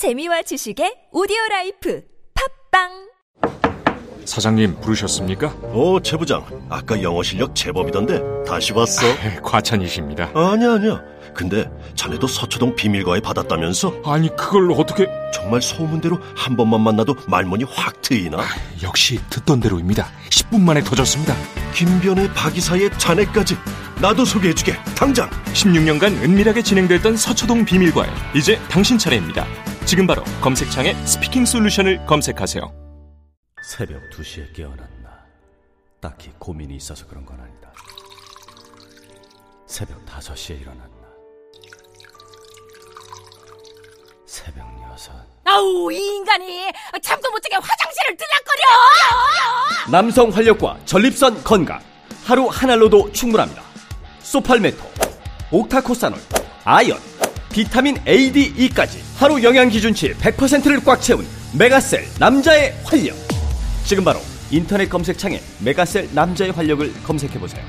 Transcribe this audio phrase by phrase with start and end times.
[0.00, 2.00] 재미와 지식의 오디오 라이프
[2.72, 3.10] 팟빵
[4.24, 5.48] 사장님 부르셨습니까?
[5.74, 6.42] 오, 최 부장.
[6.70, 9.02] 아까 영어 실력 제법이던데 다시 왔어?
[9.42, 10.30] 과찬이십니다.
[10.34, 11.02] 아니야, 아니야.
[11.34, 14.00] 근데 자네도 서초동 비밀과외 받았다면서?
[14.06, 15.06] 아니 그걸 어떻게...
[15.34, 18.38] 정말 소문대로 한 번만 만나도 말문이 확 트이나?
[18.82, 20.08] 역시 듣던 대로입니다.
[20.30, 21.34] 10분 만에 터졌습니다.
[21.74, 23.54] 김변에 박이사에 자네까지
[24.00, 24.82] 나도 소개해주게.
[24.96, 25.28] 당장.
[25.52, 29.46] 16년간 은밀하게 진행됐던 서초동 비밀과외 이제 당신 차례입니다.
[29.90, 32.62] 지금 바로 검색창에 스피킹 솔루션을 검색하세요.
[33.60, 35.26] 새벽 2시에 깨어났나.
[36.00, 37.72] 딱히 고민이 있어서 그런 건 아니다.
[39.66, 41.08] 새벽 5시에 일어났나.
[44.26, 44.64] 새벽
[44.96, 45.12] 6.
[45.46, 46.70] 아우 이 인간이
[47.02, 51.80] 잠도 못 자게 화장실을 들락거려 남성 활력과 전립선 건강
[52.24, 53.60] 하루 한 알로도 충분합니다
[54.20, 54.84] 소팔메토
[55.50, 56.16] 옥타코사놀
[56.64, 56.96] 아연
[57.52, 61.24] 비타민 A, D, E까지 하루 영양 기준치 100%를 꽉 채운
[61.58, 63.16] 메가셀 남자의 활력
[63.84, 64.20] 지금 바로
[64.50, 67.62] 인터넷 검색창에 메가셀 남자의 활력을 검색해 보세요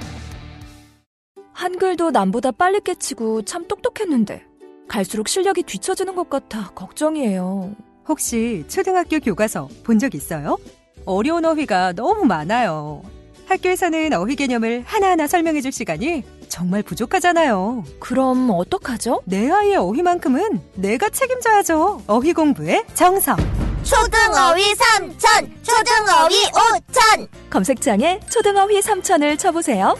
[1.53, 4.43] 한글도 남보다 빨리 깨치고 참 똑똑했는데
[4.87, 7.73] 갈수록 실력이 뒤처지는 것 같아 걱정이에요.
[8.09, 10.57] 혹시 초등학교 교과서 본 적 있어요?
[11.05, 13.01] 어려운 어휘가 너무 많아요.
[13.47, 17.85] 학교에서는 어휘 개념을 하나하나 설명해 줄 시간이 정말 부족하잖아요.
[17.99, 19.21] 그럼 어떡하죠?
[19.25, 22.03] 내 아이의 어휘만큼은 내가 책임져야죠.
[22.07, 23.37] 어휘 공부의 정성.
[23.83, 27.27] 초등어휘 3천, 초등어휘 5천.
[27.49, 29.95] 검색창에 초등어휘 3천을 쳐보세요.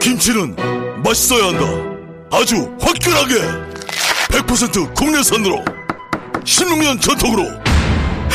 [0.00, 0.54] 김치는
[1.02, 1.66] 맛있어야 한다.
[2.30, 3.34] 아주 화끈하게
[4.28, 5.64] 100% 국내산으로
[6.44, 7.42] 16년 전통으로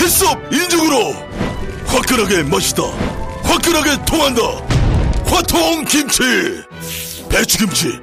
[0.02, 1.14] 햇섭 인증으로
[1.86, 2.81] 화끈하게 맛있다
[3.44, 4.72] 화끈하게 통한다
[5.25, 6.21] 화통 김치
[7.29, 7.99] 배추김치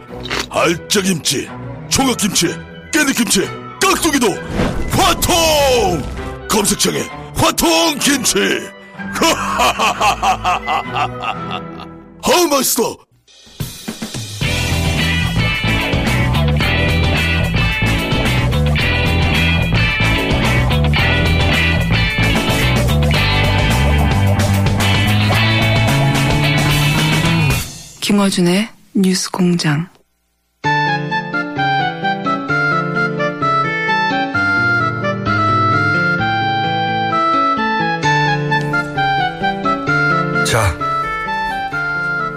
[0.50, 1.48] 알짜김치
[1.88, 2.46] 총각김치
[2.92, 3.48] 깨잎김치
[3.80, 4.28] 깍두기도
[4.90, 6.02] 화통!
[6.48, 7.00] 검색창에
[7.34, 8.34] 화통 김치.
[12.22, 12.97] 아우 맛있어
[28.10, 29.87] 김어준의 뉴스 공장.
[40.44, 40.76] 자,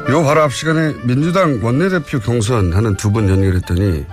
[0.09, 4.05] 요 바로 앞 시간에 민주당 원내대표 경선하는 두 분 연결했더니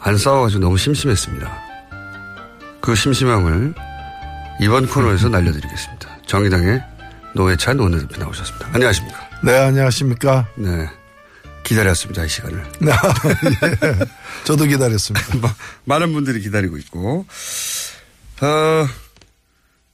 [0.00, 1.50] 안 싸워가지고 너무 심심했습니다.
[2.80, 3.74] 그 심심함을
[4.60, 6.08] 이번 코너에서 날려드리겠습니다.
[6.26, 6.80] 정의당의
[7.34, 8.68] 노회찬 원내대표 나오셨습니다.
[8.72, 9.27] 안녕하십니까.
[9.40, 10.48] 네, 안녕하십니까.
[10.56, 10.88] 네.
[11.62, 12.60] 기다렸습니다, 이 시간을.
[12.80, 14.06] 네, 예.
[14.44, 15.26] 저도 기다렸습니다.
[15.84, 17.24] 많은 분들이 기다리고 있고,
[18.40, 18.86] 어,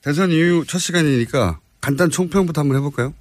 [0.00, 3.12] 대선 이후 첫 시간이니까 간단 총평부터 한번 해볼까요?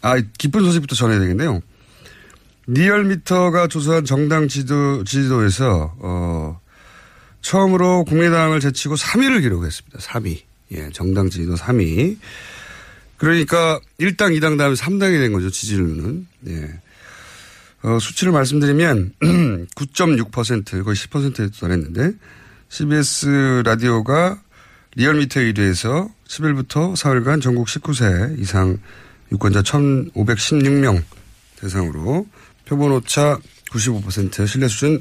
[0.00, 1.60] 아, 기쁜 소식부터 전해야 되겠네요.
[2.66, 6.60] 리얼미터가 조사한 정당 지도, 지지도에서, 어,
[7.42, 9.98] 처음으로 국민당을 제치고 3위를 기록했습니다.
[10.00, 10.42] 3위.
[10.72, 12.18] 예, 정당 지지도 3위.
[13.18, 15.50] 그러니까 1당, 2당 다음에 3당이 된 거죠.
[15.50, 16.26] 지지율은.
[16.48, 16.80] 예.
[17.82, 19.14] 어, 수치를 말씀드리면
[19.74, 22.12] 9.6% 거의 10%에 도달했는데
[22.68, 24.40] CBS 라디오가
[24.96, 28.78] 리얼미터 1위에서 10일부터 사흘간 전국 19세 이상
[29.30, 31.02] 유권자 1,516명
[31.56, 32.26] 대상으로
[32.64, 33.38] 표본 오차
[33.70, 35.00] 95% 신뢰 수준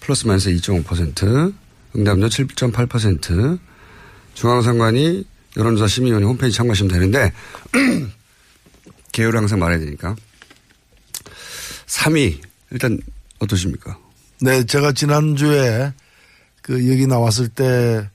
[0.00, 1.52] 플러스 마이너스 2.5%
[1.96, 3.58] 응답률 7.8%
[4.34, 5.24] 중앙선관위
[5.56, 7.32] 여론조사 심의위원회 홈페이지 참고하시면 되는데
[9.12, 10.14] 개요를 항상 말해야 되니까
[11.86, 12.40] 3위
[12.70, 12.98] 일단
[13.38, 13.98] 어떠십니까?
[14.40, 15.92] 네, 제가 지난주에
[16.62, 18.10] 그 여기 나왔을 때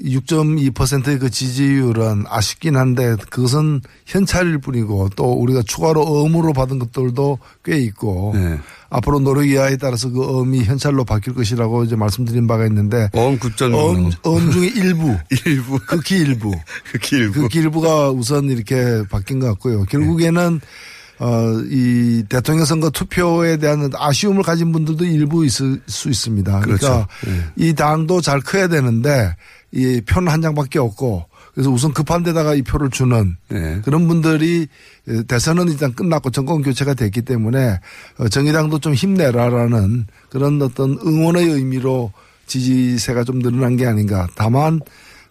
[0.00, 7.78] 6.2%의 그 지지율은 아쉽긴 한데 그것은 현찰일 뿐이고 또 우리가 추가로 음으로 받은 것들도 꽤
[7.78, 8.58] 있고 네.
[8.88, 13.96] 앞으로 노력 이하에 따라서 그 음이 현찰로 바뀔 것이라고 이제 말씀드린 바가 있는데 음 9.6.
[13.96, 15.16] 음, 음 중에 일부
[15.46, 16.52] 일부 극히 일부
[16.90, 19.84] 극히 일부 극히 일부가 우선 이렇게 바뀐 것 같고요.
[19.84, 20.60] 결국에는
[21.18, 26.60] 어, 이 대통령 선거 투표에 대한 아쉬움을 가진 분들도 일부 있을 수 있습니다.
[26.60, 27.42] 그러니까 그렇죠.
[27.54, 29.36] 이 당도 잘 커야 되는데
[29.72, 31.24] 이 표는 한 장밖에 없고
[31.54, 33.80] 그래서 우선 급한 데다가 이 표를 주는 네.
[33.84, 34.68] 그런 분들이
[35.28, 37.78] 대선은 일단 끝났고 정권 교체가 됐기 때문에
[38.18, 42.12] 어, 정의당도 좀 힘내라라는 그런 어떤 응원의 의미로
[42.46, 44.28] 지지세가 좀 늘어난 게 아닌가.
[44.34, 44.80] 다만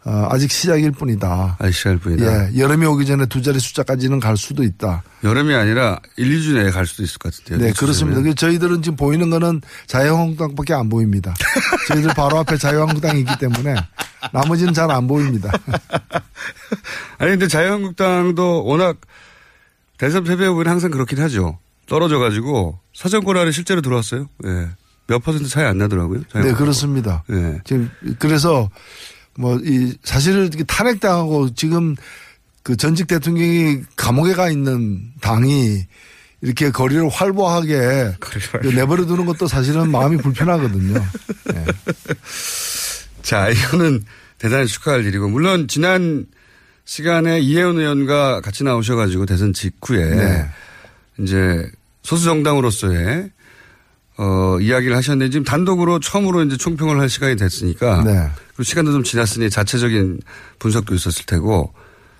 [0.03, 1.57] 어, 아직 시작일 뿐이다.
[1.59, 2.25] 아직 시작일 뿐이다.
[2.25, 5.03] 예, 여름이 오기 전에 두 자리 숫자까지는 갈 수도 있다.
[5.24, 7.68] 여름이 아니라 1, 2주 내에 갈 수도 있을 것 같은데요.
[7.68, 8.19] 네, 그렇습니다.
[8.21, 11.36] 그 저희들은 지금 보이는 거는 자유한국당밖에 안 보입니다.
[11.88, 13.75] 저희들 바로 앞에 자유한국당이 있기 때문에
[14.33, 15.51] 나머지는 잘 안 보입니다.
[17.19, 18.97] 아니 근데 자유한국당도 워낙
[19.97, 21.59] 대선 패배 후에는 항상 그렇긴 하죠.
[21.88, 24.27] 떨어져 가지고 사정권 안에 실제로 들어왔어요.
[24.45, 24.69] 예.
[25.07, 26.21] 몇 퍼센트 차이 안 나더라고요.
[26.36, 26.54] 네.
[26.54, 27.24] 그렇습니다.
[27.31, 27.59] 예.
[27.65, 28.69] 지금 그래서
[29.38, 31.95] 뭐 이 사실을 탄핵당하고 지금
[32.63, 35.86] 그 전직 대통령이 감옥에 가 있는 당이
[36.42, 38.16] 이렇게 거리를 활보하게
[38.75, 40.95] 내버려 두는 것도 사실은 마음이 불편하거든요.
[41.54, 41.66] 예.
[43.22, 44.04] 자, 이거는
[44.38, 46.25] 대단히 축하할 일이고 물론 지난
[46.86, 50.50] 시간에 이혜원 의원과 같이 나오셔가지고 대선 직후에 네.
[51.19, 51.69] 이제
[52.01, 53.30] 소수 정당으로서의
[54.18, 58.30] 어, 이야기를 하셨는데 지금 단독으로 처음으로 이제 총평을 할 시간이 됐으니까 네.
[58.61, 60.21] 그리고 시간도 좀 지났으니 자체적인
[60.59, 61.73] 분석도 있었을 테고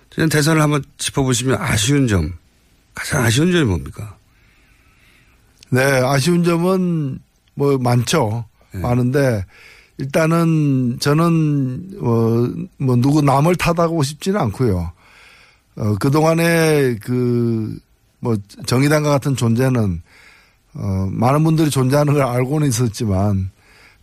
[0.10, 2.34] 지난 대선을 한번 짚어보시면 아쉬운 점
[2.96, 4.18] 가장 아쉬운 점이 뭡니까?
[5.70, 7.20] 네, 아쉬운 점은
[7.54, 8.46] 뭐 많죠.
[8.74, 9.46] 많은데
[9.98, 14.92] 일단은 저는 어, 뭐 누구 남을 탓하고 싶지는 않고요.
[15.76, 17.80] 어, 그동안에 그
[18.22, 20.02] 뭐 정의당과 같은 존재는
[20.76, 23.50] 어, 많은 분들이 존재하는 걸 알고는 있었지만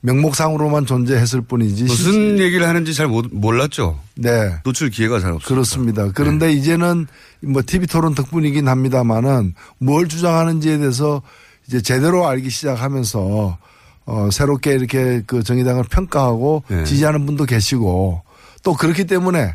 [0.01, 1.85] 명목상으로만 존재했을 뿐이지.
[1.85, 3.99] 무슨 얘기를 하는지 잘 못- 몰랐죠.
[4.17, 4.55] 네.
[4.65, 5.49] 노출 기회가 잘 없어요.
[5.49, 6.11] 그렇습니다.
[6.15, 7.07] 그런데 이제는
[7.43, 11.23] 뭐 TV 토론 덕분이긴 합니다만은 뭘 주장하는지에 대해서
[11.67, 13.59] 이제 제대로 알기 시작하면서
[14.07, 16.85] 어 새롭게 이렇게 그 정의당을 평가하고 네.
[16.85, 18.23] 지지하는 분도 계시고
[18.63, 19.55] 또 그렇기 때문에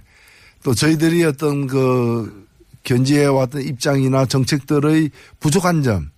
[0.63, 2.45] 또 저희들이 어떤 그
[2.83, 5.09] 견지해 왔던 입장이나 정책들의
[5.39, 6.09] 부족한 점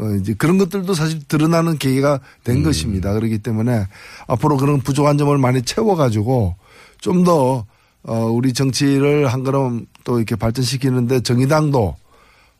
[0.00, 3.12] 어, 이제 그런 것들도 사실 드러나는 계기가 된 것입니다.
[3.12, 3.86] 그렇기 때문에
[4.26, 6.56] 앞으로 그런 부족한 점을 많이 채워가지고
[7.00, 7.66] 좀 더
[8.04, 11.96] 어, 우리 정치를 한 걸음 또 이렇게 발전시키는데 정의당도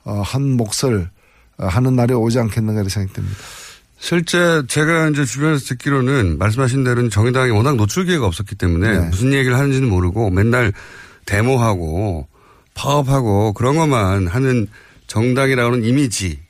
[0.05, 1.09] 어, 한 몫을
[1.59, 3.37] 어, 하는 날이 오지 않겠는가 이렇게 생각됩니다.
[3.99, 9.09] 실제 제가 이제 주변에서 듣기로는 말씀하신 대로 정의당이 워낙 노출 기회가 없었기 때문에 네.
[9.09, 10.73] 무슨 얘기를 하는지는 모르고 맨날
[11.27, 12.27] 데모하고
[12.75, 14.67] 파업하고 그런 것만 하는
[15.07, 16.41] 정당이라는 이미지.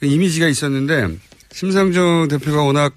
[0.00, 1.08] 그 이미지가 있었는데
[1.52, 2.94] 심상정 대표가 워낙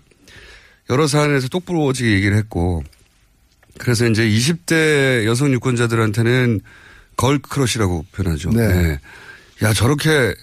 [0.89, 2.83] 여러 사안에서 똑부러지게 얘기를 했고
[3.77, 6.61] 그래서 이제 20대 여성 유권자들한테는
[7.17, 8.51] 걸크러시라고 표현하죠.
[8.51, 8.99] 네.
[9.61, 10.33] 야, 저렇게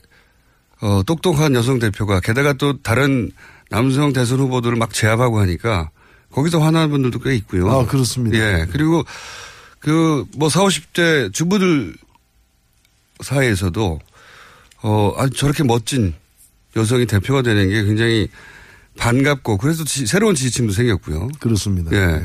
[0.81, 3.31] 어, 똑똑한 여성 대표가 게다가 또 다른
[3.69, 5.91] 남성 대선 후보들을 막 제압하고 하니까
[6.33, 7.71] 거기서 화나는 분들도 꽤 있고요.
[7.71, 8.39] 아, 그렇습니다.
[8.39, 8.67] 예.
[8.71, 9.05] 그리고
[9.79, 11.95] 그 뭐 40, 50대 주부들
[13.21, 14.01] 사이에서도
[14.83, 16.15] 어, 아, 저렇게 멋진
[16.77, 18.29] 여성이 대표가 되는 게 굉장히
[18.97, 21.29] 반갑고 그래서 지- 새로운 지지층도 생겼고요.
[21.41, 21.91] 그렇습니다.
[21.97, 22.23] 예.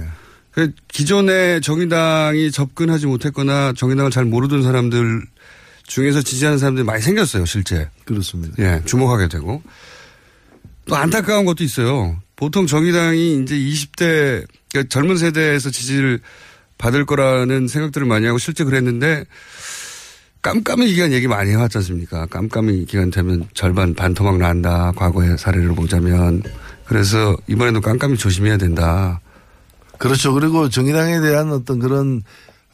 [0.51, 5.21] 그 기존에 정의당이 접근하지 못했거나 정의당을 잘 모르던 사람들
[5.85, 7.89] 중에서 지지하는 사람들이 많이 생겼어요, 실제.
[8.05, 8.55] 그렇습니다.
[8.59, 9.61] 예, 주목하게 되고.
[10.87, 12.19] 또 안타까운 것도 있어요.
[12.35, 16.19] 보통 정의당이 이제 20대, 그러니까 젊은 세대에서 지지를
[16.77, 19.25] 받을 거라는 생각들을 많이 하고 실제 그랬는데
[20.45, 22.27] 깜깜이 기간 얘기 많이 해왔지 않습니까?
[22.27, 24.91] 깜깜이 기간 되면 절반 반토막 난다.
[24.95, 26.43] 과거의 사례를 보자면.
[26.85, 29.19] 그래서 이번에도 깜깜이 조심해야 된다.
[29.97, 30.33] 그렇죠.
[30.33, 32.21] 그리고 정의당에 대한 어떤 그런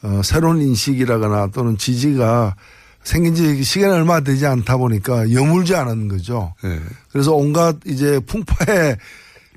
[0.02, 2.56] 어, 새로운 인식이라거나 또는 지지가
[3.04, 6.52] 생긴 지 시간이 얼마 되지 않다 보니까 여물지 않은 거죠.
[6.64, 6.78] 예.
[7.10, 8.98] 그래서 온갖 이제 풍파에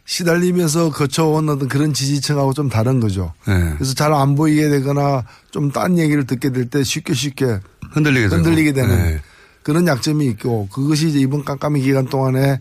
[0.05, 3.33] 시달리면서 거쳐온 어떤 그런 지지층하고 좀 다른 거죠.
[3.47, 3.73] 예.
[3.75, 7.59] 그래서 잘 안 보이게 되거나 좀 딴 얘기를 듣게 될 때 쉽게 쉽게
[7.91, 8.27] 흔들리게.
[8.27, 9.21] 흔들리게 되는 네.
[9.63, 12.59] 그런 약점이 있고 그것이 이제 이번 깜깜이 기간 동안에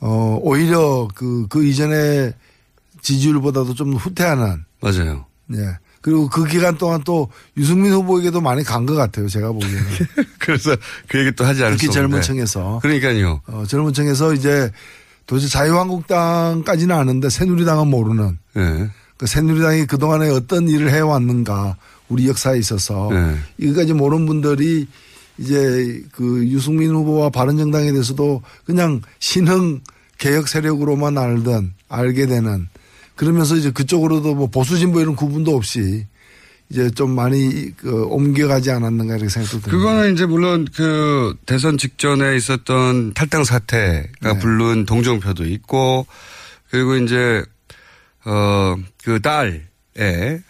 [0.00, 2.32] 어 오히려 그, 그 이전에
[3.02, 5.26] 지지율보다도 좀 후퇴하는 맞아요.
[5.54, 5.78] 예.
[6.00, 9.28] 그리고 그 기간 동안 또 유승민 후보에게도 많이 간 것 같아요.
[9.28, 9.82] 제가 보기에는.
[10.40, 10.74] 그래서
[11.06, 12.22] 그 얘기 또 하지 않을 수 특히 없는데.
[12.22, 12.80] 젊은 층에서.
[12.82, 13.40] 그러니까요.
[13.46, 14.70] 어, 젊은 층에서 이제
[15.32, 18.90] 도대체 자유한국당까지는 아는데 새누리당은 모르는 예.
[19.16, 21.76] 그 새누리당이 그동안에 어떤 일을 해왔는가
[22.10, 23.34] 우리 역사에 있어서 네.
[23.56, 24.86] 이거까지 모르는 분들이
[25.38, 29.80] 이제 그 유승민 후보와 바른정당에 대해서도 그냥 신흥
[30.18, 32.68] 개혁 세력으로만 알던 알게 되는
[33.16, 36.06] 그러면서 이제 그쪽으로도 뭐 보수 진보 이런 구분도 없이
[36.72, 39.70] 이제 좀 많이 그 옮겨가지 않았는가 이렇게 생각도 듭니다.
[39.70, 44.38] 그거는 이제 물론 그 대선 직전에 있었던 탈당 사태가 네.
[44.38, 46.06] 부른 동정표도 있고
[46.70, 47.44] 그리고 이제
[48.24, 50.42] 어그 딸의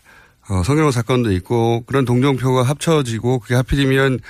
[0.48, 4.20] 어, 성희롱 사건도 있고 그런 동정표가 합쳐지고 그게 하필이면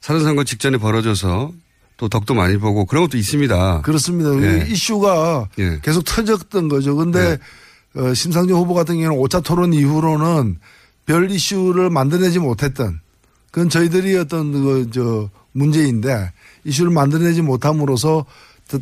[0.00, 1.52] 사전선거 직전에 벌어져서
[1.98, 3.82] 또 덕도 많이 보고 그런 것도 있습니다.
[3.82, 4.30] 그렇습니다.
[4.42, 4.66] 예.
[4.70, 5.80] 이슈가 예.
[5.82, 6.96] 계속 터졌던 거죠.
[6.96, 7.36] 근데
[7.94, 10.56] 어, 심상정 후보 같은 경우는 5차 토론 이후로는
[11.06, 13.00] 별 이슈를 만들어내지 못했던
[13.50, 16.32] 그건 저희들이 어떤 그 저 문제인데
[16.64, 18.24] 이슈를 만들어내지 못함으로써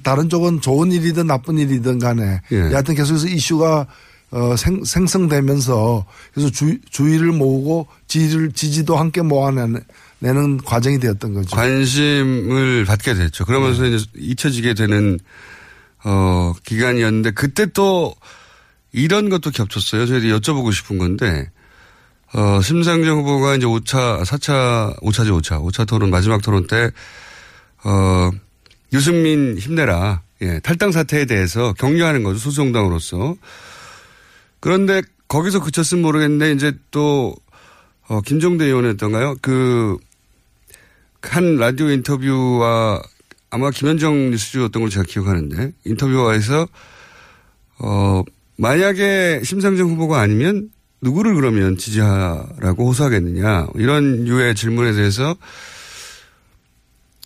[0.02, 2.56] 다른 쪽은 좋은 일이든 나쁜 일이든 간에 예.
[2.72, 3.86] 여하튼 계속해서 이슈가
[4.32, 9.80] 어, 생, 생성되면서 그래서 주, 주의를 모으고 지지를 지지도 함께 모아내는
[10.20, 11.56] 내는 과정이 되었던 거죠.
[11.56, 13.44] 관심을 받게 됐죠.
[13.44, 13.96] 그러면서 네.
[13.96, 15.18] 이제 잊혀지게 되는
[16.04, 18.14] 어 기간이었는데 그때 또
[18.92, 20.06] 이런 것도 겹쳤어요.
[20.06, 21.50] 저희들이 여쭤보고 싶은 건데
[22.32, 25.60] 어 심상정 후보가 이제 5차 4차 5차죠 5차.
[25.62, 26.90] 5차 토론 마지막 토론 때
[27.84, 28.30] 어
[28.92, 30.22] 유승민 힘내라.
[30.42, 33.36] 예 탈당 사태에 대해서 격려하는 거죠 소수정당으로서.
[34.60, 37.34] 그런데 거기서 그쳤으면 모르겠는데 이제 또
[38.08, 39.36] 어, 김종대 의원이었던가요?
[39.40, 39.96] 그,
[41.22, 43.00] 한 라디오 인터뷰와
[43.50, 46.66] 아마 김현정 뉴스주였던 걸 제가 기억하는데 인터뷰와에서
[47.78, 48.22] 어,
[48.56, 50.70] 만약에 심상정 후보가 아니면
[51.02, 55.36] 누구를 그러면 지지하라고 호소하겠느냐 이런 유의 질문에 대해서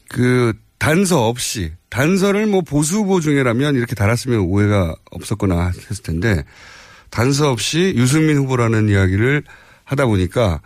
[0.09, 6.45] 그 단서 없이 단서를 뭐 보수 후보 중에라면 이렇게 달았으면 오해가 없었거나 했을 텐데
[7.11, 9.45] 단서 없이 유승민 후보라는 이야기를
[9.85, 10.61] 하다 보니까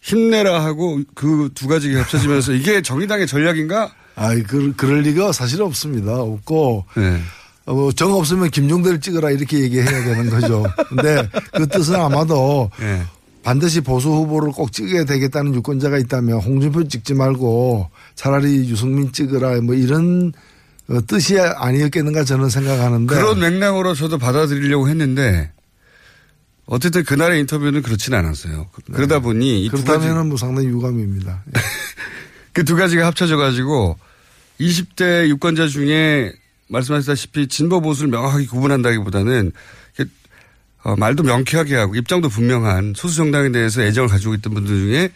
[0.00, 3.94] 힘내라 하고 그 두 가지가 합쳐지면서 이게 정의당의 전략인가?
[4.14, 6.12] 아이, 그, 그럴 리가 사실 없습니다.
[6.20, 6.84] 없고.
[6.96, 7.20] 네.
[7.64, 10.64] 어, 뭐정 없으면 김종대를 찍어라 이렇게 얘기해야 되는 거죠.
[10.88, 13.02] 근데 그 뜻은 아마도 네.
[13.42, 19.74] 반드시 보수 후보를 꼭 찍어야 되겠다는 유권자가 있다면 홍준표 찍지 말고 차라리 유승민 찍어라 뭐
[19.74, 20.32] 이런
[20.88, 25.52] 어, 뜻이 아니었겠는가 저는 생각하는데 그런 맥락으로 저도 받아들이려고 했는데
[26.66, 28.68] 어쨌든 그날의 인터뷰는 그렇지는 않았어요.
[28.92, 31.44] 그러다 보니 그렇다면은 뭐 상당히 유감입니다.
[32.52, 33.98] 그 두 가지가 합쳐져 가지고
[34.60, 36.32] 20대 유권자 중에
[36.72, 39.52] 말씀하셨다시피 진보 보수를 명확하게 구분한다기보다는
[40.84, 45.12] 어, 말도 명쾌하게 하고 입장도 분명한 소수 정당에 대해서 애정을 가지고 있던 분들 중에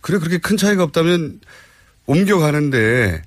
[0.00, 1.40] 그래 그렇게 큰 차이가 없다면
[2.06, 3.22] 옮겨가는데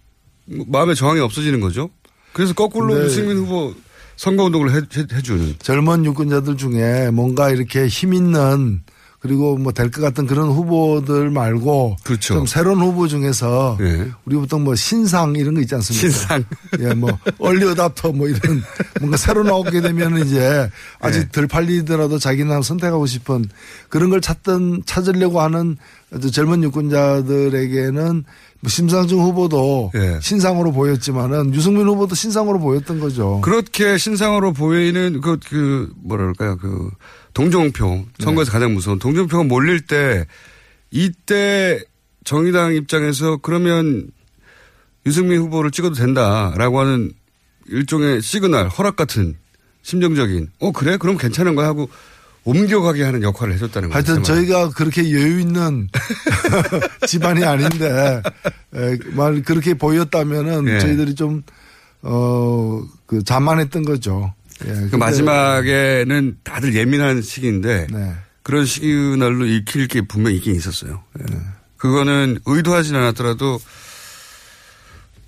[0.46, 1.90] 뭐 마음에 저항이 없어지는 거죠.
[2.32, 3.04] 그래서 거꾸로 네.
[3.06, 3.74] 유승민 후보
[4.16, 8.82] 선거운동을 해, 해- 해주는 젊은 유권자들 중에 뭔가 이렇게 힘 있는
[9.20, 12.36] 그리고 뭐 될 것 같은 그런 후보들 말고 그렇죠.
[12.36, 14.08] 좀 새로운 후보 중에서 예.
[14.26, 16.10] 우리 보통 뭐 신상 이런 거 있지 않습니까?
[16.10, 16.44] 신상.
[16.80, 18.64] 예, 뭐 얼리 어답터 뭐 이런
[19.00, 20.70] 뭔가 새로 나오게 되면 이제
[21.02, 21.28] 아직 예.
[21.32, 23.46] 덜 팔리더라도 자기는 선택하고 싶은
[23.90, 25.76] 그런 걸 찾던 찾으려고 하는
[26.14, 28.24] 아주 젊은 유권자들에게는
[28.62, 30.20] 뭐 심상정 후보도 예.
[30.22, 33.40] 신상으로 보였지만은 유승민 후보도 신상으로 보였던 거죠.
[33.42, 36.90] 그렇게 신상으로 보이는 그, 그, 뭐랄까요, 그,
[37.40, 40.26] 동정표, 선거에서 가장 무서운 동정표가 몰릴 때,
[40.92, 41.82] 이때
[42.26, 44.12] 정의당 입장에서 그러면
[45.06, 47.14] 유승민 후보를 찍어도 된다라고 하는
[47.68, 49.38] 일종의 시그널, 허락 같은
[49.84, 50.98] 심정적인, 어, 그래?
[50.98, 51.68] 그럼 괜찮은 거야?
[51.68, 51.90] 하고
[52.44, 53.96] 옮겨가게 하는 역할을 해줬다는 거죠.
[53.96, 55.88] 하여튼 저희가 그렇게 여유 있는
[57.08, 58.22] 집안이 아닌데
[58.74, 60.80] 에, 말 그렇게 보였다면은 예.
[60.80, 61.44] 저희들이 좀
[62.02, 64.34] 어, 그 자만했던 거죠.
[64.66, 68.16] 예, 그 마지막에는 다들 예민한 시기인데 네.
[68.44, 71.04] 그런 시그널로 읽힐 게 분명히 있긴 있었어요.
[71.20, 71.24] 예.
[71.34, 71.40] 네.
[71.78, 73.60] 그거는 의도하진 않았더라도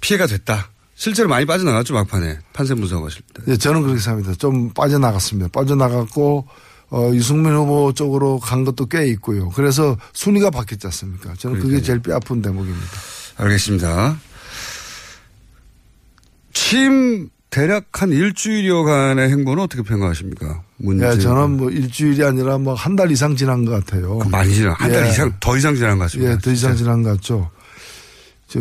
[0.01, 0.69] 피해가 됐다.
[0.95, 3.43] 실제로 많이 빠져나갔죠 막판에 판세 분석하실 때.
[3.47, 4.35] 예, 저는 그렇게 생각합니다.
[4.37, 5.49] 좀 빠져나갔습니다.
[5.51, 6.47] 빠져나갔고
[6.91, 9.49] 어, 유승민 후보 쪽으로 간 것도 꽤 있고요.
[9.49, 11.33] 그래서 순위가 바뀌었지 않습니까?
[11.37, 11.85] 저는 그게 그러니까요.
[11.85, 12.85] 제일 뼈아픈 대목입니다.
[13.37, 14.19] 알겠습니다.
[16.53, 20.63] 취임 대략 한 일주일여간의 행보는 어떻게 평가하십니까?
[20.77, 21.05] 문제.
[21.05, 24.17] 예, 저는 뭐 일주일이 아니라 뭐 한 달 이상 지난 것 같아요.
[24.19, 25.09] 그 많이 지난 한달 예.
[25.09, 26.31] 이상 더 이상 지난 것 같습니다.
[26.31, 26.83] 예, 더 이상 진짜.
[26.85, 27.49] 지난 것 같죠.
[28.47, 28.59] 저,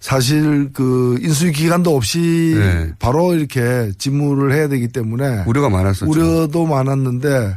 [0.00, 2.92] 사실 그 인수위 기간도 없이 네.
[2.98, 6.08] 바로 이렇게 직무를 해야 되기 때문에 우려가 많았었죠.
[6.10, 7.56] 우려도 많았는데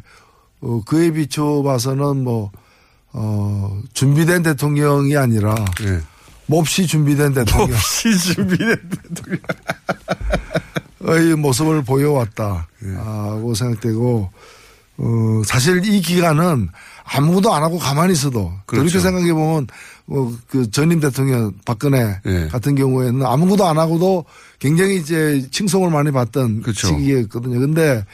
[0.61, 2.51] 어, 그에 비춰 봐서는 뭐,
[3.13, 5.99] 어, 준비된 대통령이 아니라 예.
[6.51, 7.69] 몹시 준비된 대통령.
[7.69, 8.77] 몹시 준비된
[11.01, 12.67] 의 모습을 보여왔다.
[12.85, 12.95] 예.
[12.95, 14.29] 하고 생각되고,
[14.97, 16.67] 어, 사실 이 기간은
[17.05, 18.83] 아무것도 안 하고 가만히 있어도 그렇죠.
[18.85, 19.67] 그렇게 생각해 보면
[20.05, 22.47] 뭐그 전임 대통령 박근혜 예.
[22.47, 24.25] 같은 경우에는 아무것도 안 하고도
[24.59, 26.87] 굉장히 이제 칭송을 많이 받던 그렇죠.
[26.87, 27.59] 시기였거든요.
[27.59, 28.05] 근데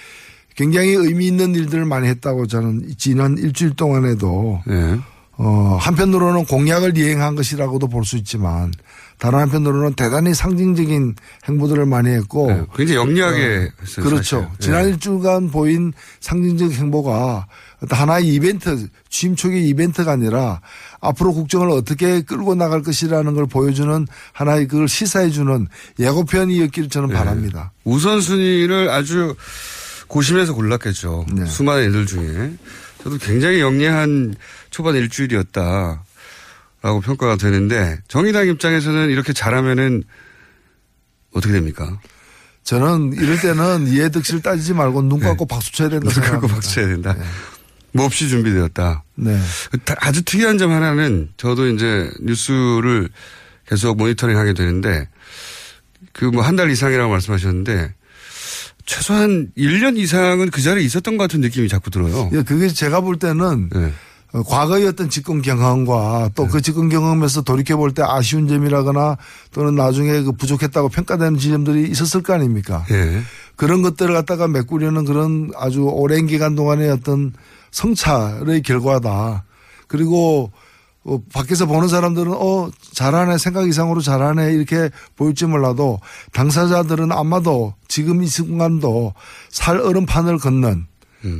[0.55, 4.97] 굉장히 의미 있는 일들을 많이 했다고 저는 지난 일주일 동안에도 예.
[5.39, 8.71] 어, 한편으로는 공약을 이행한 것이라고도 볼 수 있지만
[9.19, 11.15] 다른 한편으로는 대단히 상징적인
[11.47, 12.63] 행보들을 많이 했고 예.
[12.75, 14.01] 굉장히 영리하게 어.
[14.01, 14.41] 그렇죠.
[14.41, 14.59] 사실.
[14.59, 14.89] 지난 예.
[14.89, 17.47] 일주간 보인 상징적 행보가
[17.89, 20.61] 하나의 이벤트, 취임 초기 이벤트가 아니라
[21.01, 25.67] 앞으로 국정을 어떻게 끌고 나갈 것이라는 걸 보여주는 하나의 그걸 시사해주는
[25.99, 27.13] 예고편이었기를 저는 예.
[27.13, 27.71] 바랍니다.
[27.83, 29.35] 우선순위를 아주
[30.07, 31.25] 고심해서 골랐겠죠.
[31.33, 31.45] 네.
[31.45, 32.53] 수많은 일들 중에.
[33.03, 34.35] 저도 굉장히 영리한
[34.77, 40.03] 초반 일주일이었다라고 평가가 되는데 정의당 입장에서는 이렇게 잘하면은
[41.33, 41.99] 어떻게 됩니까?
[42.63, 46.07] 저는 이럴 때는 이해득실 따지지 말고 눈 감고 박수 쳐야 된다.
[46.11, 47.15] 눈 감고 박수 쳐야 된다.
[47.93, 49.03] 몹시 준비되었다.
[49.15, 49.39] 네.
[49.99, 53.09] 아주 특이한 점 하나는 저도 이제 뉴스를
[53.67, 55.09] 계속 모니터링 하게 되는데
[56.13, 57.95] 그 뭐 한 달 이상이라고 말씀하셨는데
[58.85, 62.29] 최소한 1년 이상은 그 자리에 있었던 것 같은 느낌이 자꾸 들어요.
[62.33, 63.91] 예, 그게 제가 볼 때는 네.
[64.33, 69.17] 어, 과거의 어떤 집권 경험과 또그 집권 경험에서 돌이켜 볼 때 아쉬운 점이라거나
[69.53, 72.85] 또는 나중에 그 부족했다고 평가되는 지점들이 있었을 거 아닙니까?
[72.91, 73.21] 예.
[73.55, 77.33] 그런 것들을 갖다가 메꾸려는 그런 아주 오랜 기간 동안의 어떤
[77.71, 79.45] 성찰의 결과다.
[79.87, 80.51] 그리고
[81.05, 86.01] 어, 밖에서 보는 사람들은 어 잘하네 생각 이상으로 잘하네 이렇게 보일지 몰라도
[86.33, 89.13] 당사자들은 아마도 지금 이 순간도
[89.49, 90.85] 살 얼음판을 걷는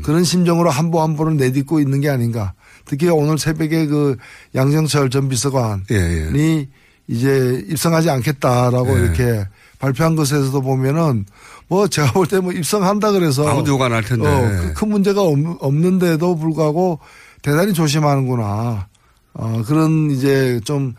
[0.04, 2.54] 그런 심정으로 한 보 한 보를 내딛고 있는 게 아닌가.
[2.88, 4.16] 특히 오늘 새벽에 그
[4.56, 6.68] 양정철 전 비서관이 예,
[7.08, 9.04] 이제 입성하지 않겠다라고 예.
[9.04, 9.46] 이렇게
[9.80, 11.26] 발표한 것에서도 보면은
[11.68, 14.28] 뭐 제가 볼 때 뭐 입성한다 그래서 아무도 욕 안 할 텐데.
[14.28, 17.00] 어, 그- 큰 문제가 없- 없는데도 불구하고
[17.42, 18.88] 대단히 조심하는구나.
[19.34, 20.96] 어, 그런 이제 좀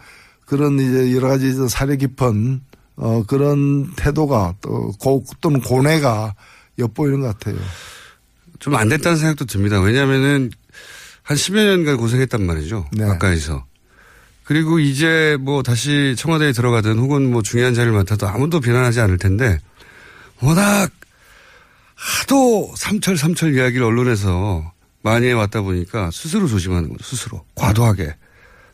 [0.47, 2.61] 그런 이제 여러 가지 사려 깊은
[2.97, 6.35] 어, 그런 태도가 또 고, 또는 고뇌가
[6.78, 7.57] 엿보이는 것 같아요.
[8.61, 9.80] 좀 안 됐다는 생각도 듭니다.
[9.80, 10.50] 왜냐하면은
[11.28, 12.87] 한 10여 년간 고생했단 말이죠.
[12.92, 13.04] 네.
[13.04, 13.66] 가까이서.
[14.44, 19.58] 그리고 이제 뭐 다시 청와대에 들어가든 혹은 뭐 중요한 자리를 맡아도 아무도 비난하지 않을 텐데
[20.40, 20.90] 워낙
[21.94, 27.04] 하도 삼철 삼철 이야기를 언론에서 많이 해왔다 보니까 스스로 조심하는 거죠.
[27.04, 27.44] 스스로.
[27.56, 28.14] 과도하게.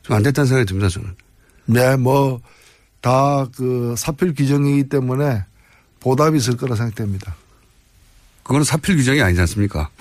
[0.05, 0.89] 좀 안 됐다는 생각이 듭니다.
[0.89, 1.13] 저는.
[1.67, 2.41] 네, 뭐
[3.01, 5.43] 다 그 사필 규정이기 때문에
[5.99, 7.35] 보답이 있을 거라 생각됩니다.
[8.45, 9.89] 그거는 사필 규정이 아니지 않습니까?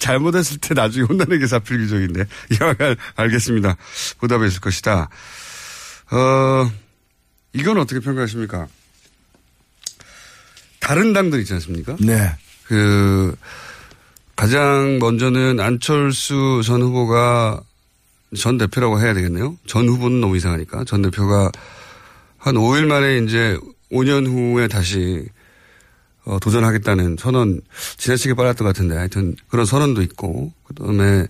[0.00, 2.24] 잘못했을 때 나중에 혼나는 게 사필 규정인데.
[2.60, 2.74] 이왕
[3.14, 3.76] 알겠습니다.
[4.18, 5.08] 보답해 줄 것이다.
[6.10, 6.72] 어,
[7.52, 8.66] 이건 어떻게 평가하십니까?
[10.80, 11.96] 다른 당들 있지 않습니까?
[12.00, 12.34] 네.
[12.64, 13.36] 그,
[14.34, 17.60] 가장 먼저는 안철수 전 후보가
[18.38, 19.56] 전 대표라고 해야 되겠네요.
[19.66, 20.84] 전 후보는 너무 이상하니까.
[20.84, 21.52] 전 대표가
[22.38, 23.58] 한 5일 만에 이제
[23.92, 25.26] 5년 후에 다시
[26.24, 27.60] 어, 도전하겠다는 선언
[27.96, 31.26] 지나치게 빨랐던 것 같은데 하여튼 그런 선언도 있고 그다음에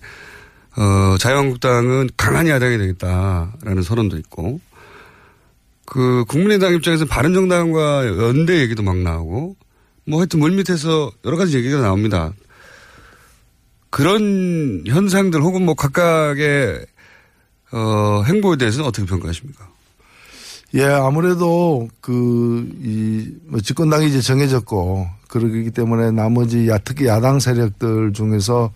[0.77, 4.59] 어, 자유한국당은 강한 야당이 되겠다라는 선언도 있고
[5.85, 9.55] 그 국민의당 입장에서 바른정당과 연대 얘기도 막 나오고
[10.05, 12.33] 뭐 하여튼 물밑에서 여러 가지 얘기가 나옵니다.
[13.89, 16.85] 그런 현상들 혹은 뭐 각각의
[17.73, 19.69] 어, 행보에 대해서는 어떻게 평가하십니까?
[20.73, 28.13] 예, 아무래도 그, 이, 뭐 집권당이 이제 정해졌고, 그러기 때문에 나머지 야, 특히 야당 세력들
[28.13, 28.71] 중에서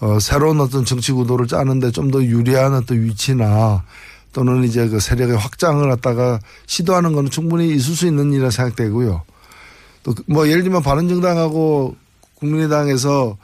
[0.00, 3.82] 어, 새로운 어떤 정치 구도를 짜는데 좀 더 유리한 어떤 위치나
[4.32, 9.22] 또는 이제 그 세력의 확장을 갖다가 시도하는 거는 충분히 있을 수 있는 일이라 생각되고요.
[10.04, 11.96] 또 뭐 예를 들면 바른정당하고
[12.36, 13.36] 국민의당에서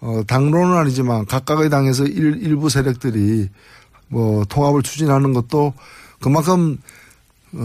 [0.00, 3.48] 어, 당론은 아니지만 각각의 당에서 일, 일부 세력들이
[4.08, 5.74] 뭐 통합을 추진하는 것도
[6.20, 6.80] 그만큼 어,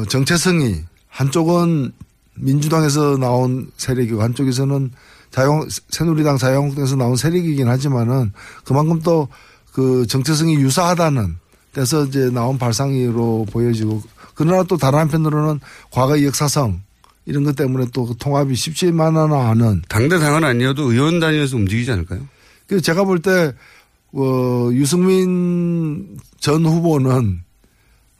[0.09, 1.91] 정체성이 한쪽은
[2.35, 4.91] 민주당에서 나온 세력이고 한쪽에서는
[5.31, 8.31] 자유 새누리당 자유한국당에서 나온 세력이긴 하지만은
[8.63, 9.27] 그만큼 또
[9.75, 11.35] 그 정체성이 유사하다는
[11.73, 14.01] 데서 이제 나온 발상으로 보여지고
[14.33, 15.59] 그러나 또 다른 한편으로는
[15.91, 16.79] 과거 역사성
[17.25, 22.21] 이런 것 때문에 또그 통합이 쉽지만은 않은 당대 당은 아니어도 의원 단위에서 움직이지 않을까요?
[22.67, 23.53] 그 제가 볼 때,
[24.13, 27.43] 어, 유승민 전 후보는,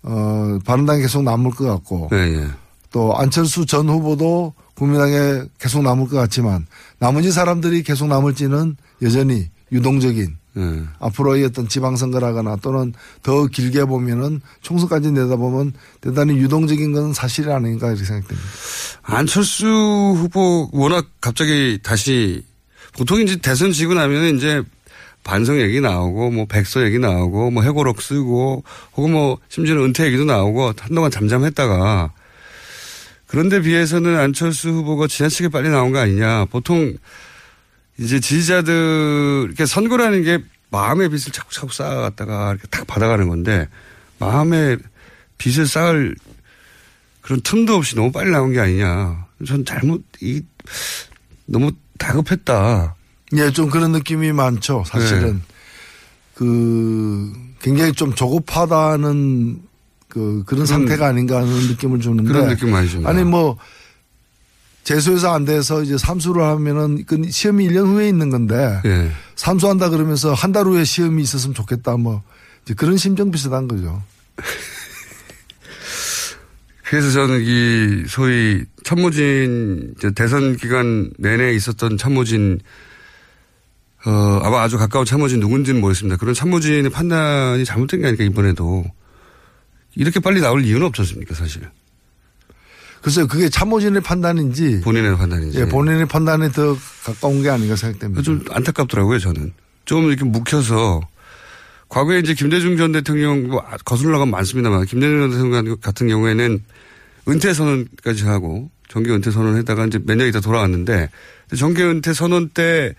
[0.08, 2.48] 어, 바른당에 계속 남을 것 같고, 네,
[2.92, 6.68] 또 안철수 전 후보도 국민당에 계속 남을 것 같지만,
[7.00, 10.84] 나머지 사람들이 계속 남을지는 여전히 유동적인, 네.
[11.00, 18.06] 앞으로의 어떤 지방선거라거나 또는 더 길게 보면은 총선까지 내다보면 대단히 유동적인 건 사실이 아닌가 이렇게
[18.06, 18.48] 생각됩니다.
[19.02, 22.46] 안철수 후보 워낙 갑자기 다시
[22.98, 24.64] 보통 이제 대선 지고 나면 이제
[25.26, 28.64] 반성 얘기 나오고 뭐 백서 얘기 나오고 뭐 해고록 쓰고
[28.96, 32.14] 혹은 뭐 심지어는 은퇴 얘기도 나오고 한동안 잠잠했다가
[33.28, 36.46] 그런데 비해서는 안철수 후보가 지나치게 빨리 나온 거 아니냐.
[36.46, 36.96] 보통
[37.98, 43.68] 이제 지지자들 이렇게 선거라는 게 마음의 빚을 자꾸 쌓아갔다가 이렇게 탁 받아가는 건데
[44.20, 44.78] 마음의
[45.40, 46.16] 빚을 쌓을
[47.22, 49.26] 그런 틈도 없이 너무 빨리 나온 게 아니냐.
[49.48, 50.44] 전 잘못 이
[51.46, 52.95] 너무 다급했다.
[53.38, 54.84] 예, 좀 그런 느낌이 많죠.
[54.88, 55.40] 사실은 네.
[56.36, 59.62] 그 굉장히 좀 조급하다는
[60.10, 63.10] 그 그런 상태가 아닌가 하는 느낌을 주는데 그런 느낌 많이 줍니다.
[63.10, 63.58] 아니 뭐
[64.84, 69.12] 재수해서 안 돼서 이제 삼수를 하면은 그 시험이 1년 후에 있는 건데 예.
[69.36, 72.22] 삼수한다 그러면서 한 달 후에 시험이 있었으면 좋겠다 뭐
[72.64, 74.02] 이제 그런 심정 비슷한 거죠.
[76.84, 82.60] 그래서 저는 이 소위 참모진 대선 기간 내내 있었던 참모진
[84.06, 86.18] 어 아마 아주 가까운 참모진 누군지는 모르겠습니다.
[86.18, 88.84] 그런 참모진의 판단이 잘못된 게 아닐까 이번에도
[89.96, 91.64] 이렇게 빨리 나올 이유는 없지 않습니까 사실.
[93.02, 95.60] 글쎄요 그게 참모진의 판단인지 본인의 판단인지.
[95.60, 98.22] 예, 본인의 판단에 더 가까운 게 아닌가 생각됩니다.
[98.22, 99.54] 좀 안타깝더라고요 저는.
[99.86, 101.02] 좀 이렇게 묵혀서
[101.90, 106.64] 과거에 이제 김대중 전 대통령 뭐 거슬러 나가면 많습니다만 김대중 전 대통령 같은 경우에는
[107.28, 111.10] 은퇴 선언까지 하고 정계 은퇴 선언을 했다가 이제 몇 년 있다 돌아왔는데
[111.56, 112.96] 정계 은퇴 선언 때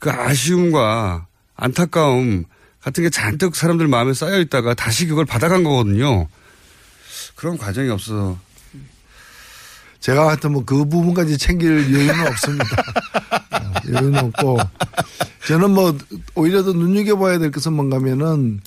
[0.00, 2.44] 그 아쉬움과 안타까움
[2.82, 6.26] 같은 게 잔뜩 사람들 마음에 쌓여 있다가 다시 그걸 받아간 거거든요.
[7.36, 8.38] 그런 과정이 없어서
[10.00, 12.64] 제가 하여튼 뭐 그 부분까지 챙길 여유는 없습니다.
[13.52, 14.58] 어, 여유는 없고
[15.46, 15.96] 저는 뭐
[16.34, 18.60] 오히려 더 눈여겨봐야 될 것은 뭔가면은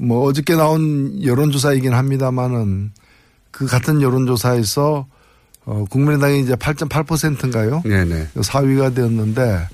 [0.00, 2.92] 뭐 어저께 나온 여론조사이긴 합니다만은
[3.50, 5.06] 그 같은 여론조사에서
[5.64, 7.82] 어 국민의당이 이제 8.8%인가요?
[7.84, 8.28] 네네.
[8.36, 9.68] 4위가 되었는데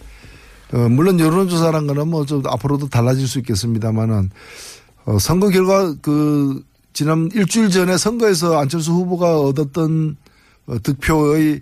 [0.72, 4.30] 어 물론 여론조사란 거는 뭐 좀 앞으로도 달라질 수 있겠습니다만은
[5.04, 10.16] 어 선거 결과 그 지난 일주일 전에 선거에서 안철수 후보가 얻었던
[10.66, 11.60] 어, 득표의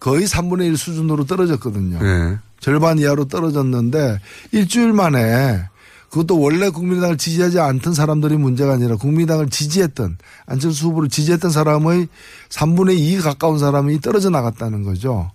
[0.00, 1.98] 거의 3분의 1 수준으로 떨어졌거든요.
[2.02, 2.38] 네.
[2.58, 4.18] 절반 이하로 떨어졌는데
[4.52, 5.62] 일주일 만에
[6.10, 12.08] 그것도 원래 국민의당을 지지하지 않던 사람들이 문제가 아니라 국민의당을 지지했던 안철수 후보를 지지했던 사람의
[12.48, 15.30] 3분의 2 가까운 사람이 떨어져 나갔다는 거죠.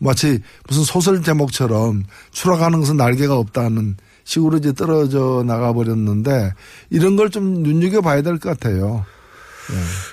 [0.00, 6.52] 마치 무슨 소설 제목처럼 추락하는 것은 날개가 없다는 식으로 이제 떨어져 나가 버렸는데
[6.90, 9.04] 이런 걸 좀 눈여겨 봐야 될 것 같아요.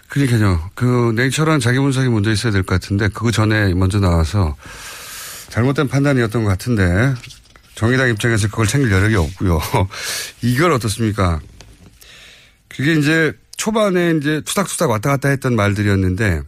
[0.10, 0.70] 그러니까요.
[0.76, 4.56] 그 냉철한 자기 분석이 먼저 있어야 될 것 같은데 그 전에 먼저 나와서
[5.50, 7.14] 잘못된 판단이었던 것 같은데
[7.76, 9.60] 정의당 입장에서 그걸 챙길 여력이 없고요.
[10.44, 11.40] 이걸 어떻습니까?
[12.68, 16.42] 그게 이제 초반에 이제 투닥투닥 왔다 갔다 했던 말들이었는데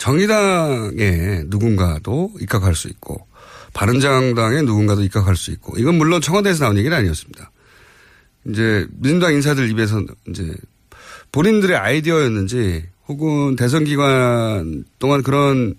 [0.00, 3.26] 정의당에 누군가도 입각할 수 있고
[3.74, 7.52] 바른정당에 누군가도 입각할 수 있고 이건 물론 청와대에서 나온 얘기는 아니었습니다.
[8.48, 10.54] 이제 민주당 인사들 입에서 이제
[11.32, 15.74] 본인들의 아이디어였는지 혹은 대선 기간 동안 그런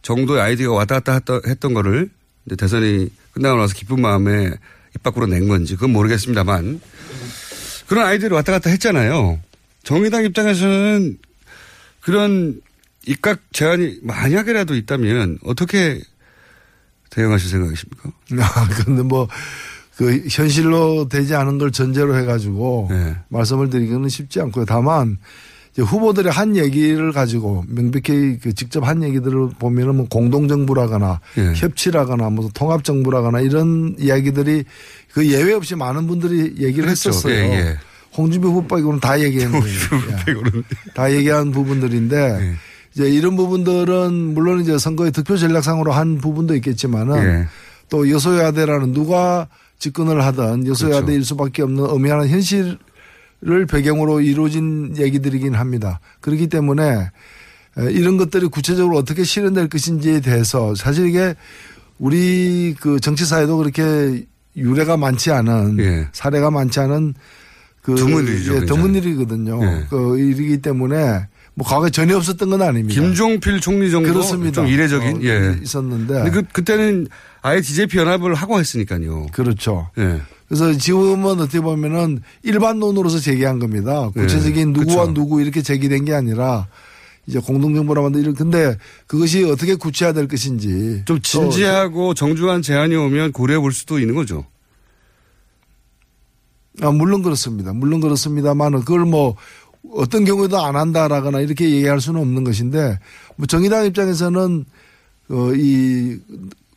[0.00, 2.08] 정도의 아이디어가 왔다 갔다 했던, 거를
[2.46, 4.50] 이제 대선이 끝나고 나서 기쁜 마음에
[4.96, 6.80] 입 밖으로 낸 건지 그건 모르겠습니다만
[7.88, 9.38] 그런 아이디어를 왔다 갔다 했잖아요.
[9.82, 11.18] 정의당 입장에서는
[12.00, 12.62] 그런
[13.06, 16.00] 입각 제한이 만약이라도 있다면 어떻게
[17.10, 18.10] 대응하실 생각이십니까?
[18.40, 19.28] 아, 근데 뭐,
[19.96, 23.16] 그, 현실로 되지 않은 걸 전제로 해가지고 네.
[23.28, 24.64] 말씀을 드리기는 쉽지 않고요.
[24.64, 25.18] 다만,
[25.72, 31.52] 이제 후보들의 한 얘기를 가지고 명백히 그 직접 한 얘기들을 보면은 뭐 공동정부라거나 예.
[31.54, 34.64] 협치라거나 무슨 통합정부라거나 이런 이야기들이
[35.12, 37.10] 그 예외 없이 많은 분들이 얘기를 그렇죠.
[37.10, 37.34] 했었어요.
[37.34, 37.78] 예, 예.
[38.16, 39.68] 홍준표 후보 빼고는 다 얘기했는데.
[40.94, 42.54] 다 얘기한 부분들인데 예.
[42.94, 47.46] 이제 이런 부분들은 물론 이제 선거의 득표 전략상으로 한 부분도 있겠지만은 예.
[47.88, 49.48] 또 여소야대라는 누가
[49.78, 51.24] 집권을 하든 여소야대일 그렇죠.
[51.24, 52.78] 수밖에 없는 엄연한 현실을
[53.68, 56.00] 배경으로 이루어진 얘기들이긴 합니다.
[56.20, 57.10] 그렇기 때문에
[57.78, 61.34] 에, 이런 것들이 구체적으로 어떻게 실현될 것인지에 대해서 사실 이게
[61.98, 64.24] 우리 그 정치사에도 그렇게
[64.56, 66.08] 유례가 많지 않은 예.
[66.12, 67.14] 사례가 많지 않은
[67.82, 68.94] 그 드문 일이죠, 예, 드문.
[68.94, 69.62] 일이거든요.
[69.62, 69.86] 예.
[69.88, 73.00] 그 일이기 때문에 뭐 과거에 전혀 없었던 건 아닙니다.
[73.00, 74.52] 김종필 총리 정도 그렇습니다.
[74.52, 75.58] 좀 이례적인 어, 예.
[75.62, 77.08] 있었는데 그 그때는
[77.42, 79.26] 아예 DJP 연합을 하고 했으니까요.
[79.32, 79.90] 그렇죠.
[79.98, 80.20] 예.
[80.48, 84.10] 그래서 지금은 어떻게 보면은 일반론으로서 제기한 겁니다.
[84.10, 85.14] 구체적인 네, 누구와 그쵸.
[85.14, 86.66] 누구 이렇게 제기된 게 아니라
[87.26, 93.60] 이제 공동정부라 만든 이런 근데 그것이 어떻게 구체화될 것인지 좀 진지하고 정중한 제안이 오면 고려해
[93.60, 94.44] 볼 수도 있는 거죠.
[96.82, 97.72] 아, 물론 그렇습니다.
[97.72, 99.36] 물론 그렇습니다만은 그걸 뭐
[99.92, 102.98] 어떤 경우에도 안 한다라거나 이렇게 얘기할 수는 없는 것인데
[103.36, 104.64] 뭐 정의당 입장에서는
[105.30, 106.18] 어, 이,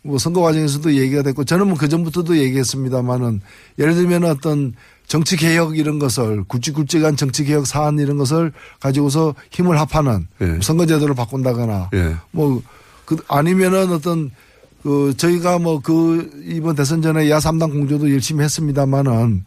[0.04, 3.42] 뭐 선거 과정에서도 얘기가 됐고 저는 뭐 그전부터도 얘기했습니다만은
[3.80, 4.74] 예를 들면 어떤
[5.08, 10.60] 정치 개혁 이런 것을 굵직굵직한 정치 개혁 사안 이런 것을 가지고서 힘을 합하는 예.
[10.62, 12.16] 선거제도를 바꾼다거나 예.
[12.32, 12.62] 뭐,
[13.06, 14.32] 그, 아니면은 어떤,
[14.82, 19.46] 그, 저희가 뭐 그, 이번 대선 전에 야3당 공조도 열심히 했습니다만은,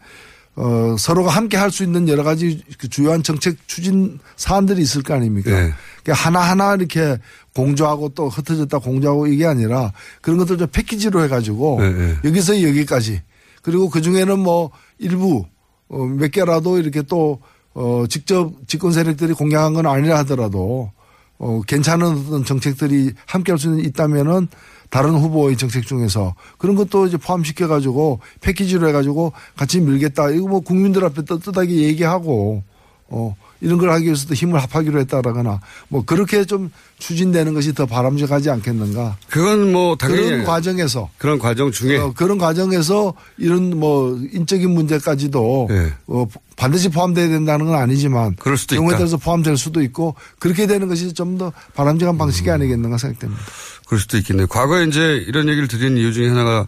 [0.57, 5.15] 어, 서로가 함께 할 수 있는 여러 가지 그 주요한 정책 추진 사안들이 있을 거
[5.15, 5.51] 아닙니까?
[5.51, 5.75] 예.
[6.03, 7.19] 그러니까 하나하나 이렇게
[7.55, 9.93] 공조하고 또 흩어졌다 공조하고 이게 아니라
[10.23, 12.17] 그런 것들 좀 패키지로 해가지고 예, 예.
[12.25, 13.21] 여기서 여기까지
[13.63, 15.45] 그리고 그 중에는 뭐 일부
[15.89, 17.41] 어, 몇 개라도 이렇게 또
[17.75, 20.91] 어, 직접 집권 세력들이 공약한 건 아니라 하더라도
[21.39, 24.49] 어, 괜찮은 어떤 정책들이 함께 할 수 있다면은
[24.91, 30.31] 다른 후보의 정책 중에서 그런 것도 이제 포함시켜 가지고 패키지로 해 가지고 같이 밀겠다.
[30.31, 32.63] 이거 뭐 국민들 앞에 떳떳하게 얘기하고
[33.09, 38.51] 어 이런 걸 하기 위해서도 힘을 합하기로 했다라거나 뭐 그렇게 좀 추진되는 것이 더 바람직하지
[38.51, 39.17] 않겠는가.
[39.31, 45.67] 그건 뭐 당연히 그런 과정에서 그런 과정 중에 어, 그런 과정에서 이런 뭐 인적인 문제까지도
[45.71, 45.93] 네.
[46.07, 48.99] 어, 반드시 포함돼야 된다는 건 아니지만 그럴 수도 경우에 있다.
[48.99, 53.43] 따라서 포함될 수도 있고 그렇게 되는 것이 좀 더 바람직한 방식이 아니겠는가 생각됩니다.
[53.87, 54.47] 그럴 수도 있겠네요.
[54.47, 56.67] 과거에 이제 이런 얘기를 드린 이유 중에 하나가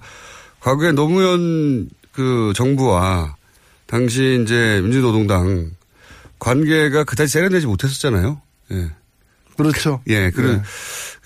[0.61, 3.35] 과거에 노무현 그 정부와
[3.87, 5.71] 당시 이제 민주노동당
[6.39, 8.41] 관계가 그다지 세련되지 못했었잖아요.
[8.73, 8.91] 예.
[9.57, 10.01] 그렇죠.
[10.09, 10.31] 예.
[10.31, 10.55] 그래.
[10.57, 10.63] 네.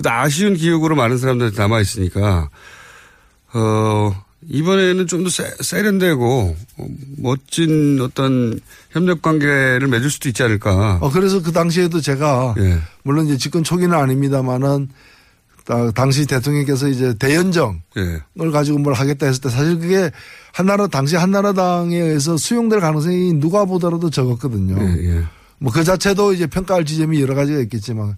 [0.03, 2.49] 그 아쉬운 기억으로 많은 사람들이 남아 있으니까,
[3.53, 6.87] 어, 이번에는 좀 더 세련되고, 어,
[7.19, 8.59] 멋진 어떤
[8.91, 10.99] 협력 관계를 맺을 수도 있지 않을까.
[11.01, 12.81] 어, 그래서 그 당시에도 제가 예.
[13.03, 14.95] 물론 이제 집권 초기는 아닙니다만은 다-
[15.95, 18.51] 당시 대통령께서 이제 대연정을 예.
[18.51, 20.11] 가지고 뭘 하겠다 했을 때 사실 그게
[20.53, 24.77] 한나라 당시 한나라당에 의해서 수용될 가능성이 누가 보더라도 적었거든요.
[24.81, 25.25] 예,
[25.59, 28.17] 뭐그 자체도 이제 평가할 지점이 여러 가지가 있겠지만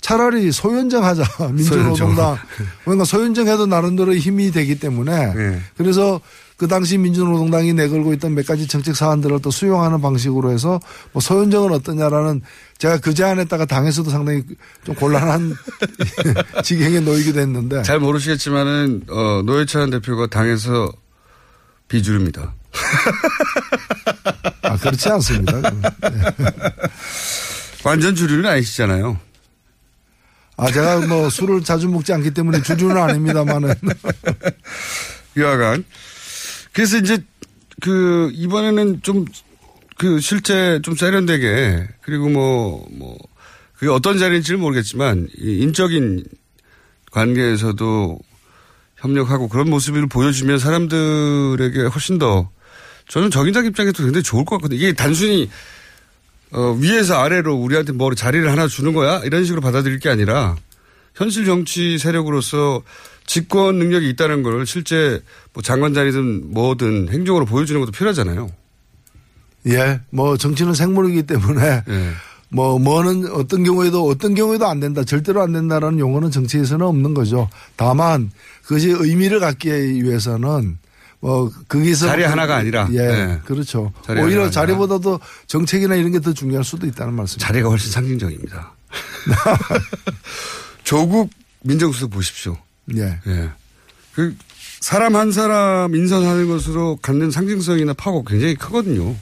[0.00, 2.36] 차라리 소연정 하자 민주노동당
[2.84, 5.60] 그러니까 소연정 해도 나름대로 힘이 되기 때문에 예.
[5.76, 6.20] 그래서
[6.56, 10.80] 그 당시 민주노동당이 내걸고 있던 몇 가지 정책 사안들을 또 수용하는 방식으로 해서
[11.12, 12.42] 뭐 소연정은 어떠냐라는
[12.78, 14.42] 제가 그 제안했다가 당에서도 상당히
[14.84, 15.54] 좀 곤란한
[16.62, 20.90] 지경에 놓이기도 했는데 잘 모르시겠지만은, 어, 노회찬 대표가 당에서
[21.88, 22.54] 비주류입니다.
[24.62, 25.60] 아, 그렇지 않습니다.
[27.84, 29.18] 완전 주류는 아니시잖아요.
[30.56, 33.74] 아, 제가 뭐 술을 자주 먹지 않기 때문에 주주는 아닙니다만은.
[35.36, 35.84] 여하간.
[36.72, 37.18] 그래서 이제
[37.80, 39.24] 그 이번에는 좀
[39.98, 43.18] 그 실제 좀 세련되게 그리고 뭐 뭐
[43.78, 46.24] 그게 어떤 자리인지는 모르겠지만 이 인적인
[47.12, 48.18] 관계에서도
[48.96, 52.50] 협력하고 그런 모습을 보여주면 사람들에게 훨씬 더
[53.06, 54.78] 저는 적인적 입장에도 굉장히 좋을 것 같거든요.
[54.78, 55.48] 이게 단순히
[56.50, 60.56] 어, 위에서 아래로 우리한테 뭐 자리를 하나 주는 거야 이런 식으로 받아들일 게 아니라
[61.14, 62.82] 현실 정치 세력으로서
[63.26, 68.50] 집권 능력이 있다는 걸 실제 뭐 장관 자리든 뭐든 행정으로 보여주는 것도 필요하잖아요.
[69.68, 72.10] 예, 뭐 정치는 생물이기 때문에 예.
[72.50, 77.48] 뭐 뭐는 어떤 경우에도 어떤 경우에도 안 된다, 절대로 안 된다라는 용어는 정치에서는 없는 거죠.
[77.76, 78.30] 다만
[78.62, 79.68] 그것이 의미를 갖기
[80.02, 80.78] 위해서는
[81.20, 82.88] 뭐 거기서 자리 하나가 아니라.
[82.92, 83.40] 예, 예.
[83.44, 83.92] 그렇죠.
[84.04, 87.46] 자리 오히려 자리보다도 정책이나 이런 게 더 중요할 수도 있다는 말씀입니다.
[87.46, 88.72] 자리가 훨씬 상징적입니다.
[90.84, 91.30] 조국
[91.62, 92.56] 민정수석 보십시오.
[92.96, 93.18] 예.
[93.26, 93.50] 예.
[94.14, 94.34] 그
[94.80, 99.14] 사람 한 사람 인선하는 것으로 갖는 상징성이나 파고 굉장히 크거든요.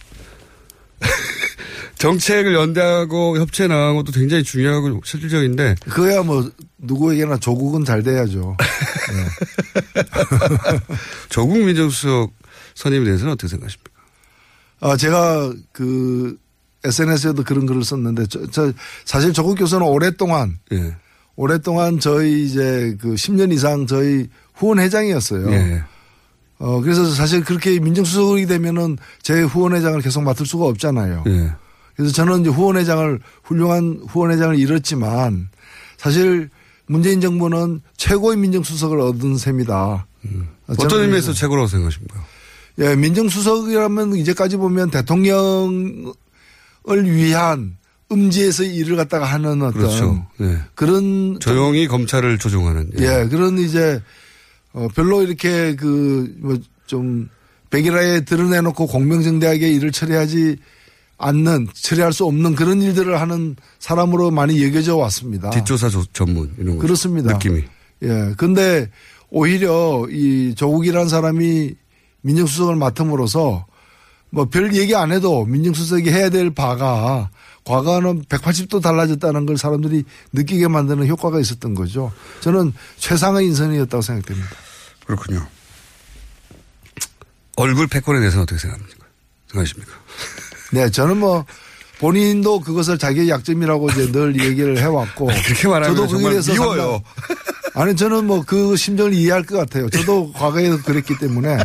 [1.98, 8.56] 정책을 연대하고 협치해 나가는 것도 굉장히 중요하고 실질적인데 그거야 뭐 누구에게나 조국은 잘 돼야죠.
[11.30, 12.32] 조국 민정수석
[12.74, 13.90] 선임에 대해서는 어떻게 생각하십니까?
[14.80, 16.36] 아, 제가 그
[16.84, 18.72] SNS에도 그런 글을 썼는데 저, 저
[19.04, 20.96] 사실 조국 교수는 오랫동안 예.
[21.34, 25.50] 오랫동안 저희 이제 그 10년 이상 저희 후원 회장이었어요.
[25.52, 25.82] 예.
[26.58, 31.24] 어, 그래서 사실 그렇게 민정수석이 되면은 제 후원회장을 계속 맡을 수가 없잖아요.
[31.26, 31.52] 예.
[31.96, 35.48] 그래서 저는 이제 후원회장을 훌륭한 후원회장을 잃었지만
[35.96, 36.50] 사실
[36.86, 40.06] 문재인 정부는 최고의 민정수석을 얻은 셈이다.
[40.26, 40.48] 음.
[40.66, 42.24] 어떤 의미에서 최고라고 생각하십니까?
[42.78, 46.14] 예, 민정수석이라면 이제까지 보면 대통령을
[47.04, 47.76] 위한
[48.12, 50.26] 음지에서 일을 갖다가 하는 어떤 그렇죠.
[50.40, 50.58] 예.
[50.74, 52.90] 그런 조용히 검찰을 조종하는.
[52.98, 54.00] 예, 그런 이제
[54.76, 57.28] 어 별로 이렇게 그 뭐 좀
[57.70, 60.56] 백일하에 드러내놓고 공명정대하게 일을 처리하지
[61.18, 65.50] 않는 처리할 수 없는 그런 일들을 하는 사람으로 많이 여겨져 왔습니다.
[65.50, 66.82] 뒷조사 조- 전문 이런 거.
[66.82, 67.32] 그렇습니다.
[67.32, 67.64] 느낌이.
[68.04, 68.34] 예.
[68.36, 68.88] 근데
[69.30, 71.74] 오히려 이 조국이라는 사람이
[72.20, 73.66] 민정수석을 맡음으로써
[74.30, 77.30] 뭐 별 얘기 안 해도 민정수석이 해야 될 바가
[77.64, 82.12] 과거와는 180도 달라졌다는 걸 사람들이 느끼게 만드는 효과가 있었던 거죠.
[82.42, 84.46] 저는 최상의 인선이었다고 생각됩니다.
[85.06, 85.46] 그렇군요.
[87.56, 89.06] 얼굴 패권에 대해서는 어떻게 생각합니까?
[89.50, 89.92] 생각하십니까?
[90.72, 91.44] 네, 저는 뭐
[91.98, 97.02] 본인도 그것을 자기의 약점이라고 이제 늘 얘기를 해왔고 그렇게 말하면 저도 거기에 대해서 미워요.
[97.74, 99.88] 아니 저는 뭐 그 심정을 이해할 것 같아요.
[99.90, 101.56] 저도 과거에도 그랬기 때문에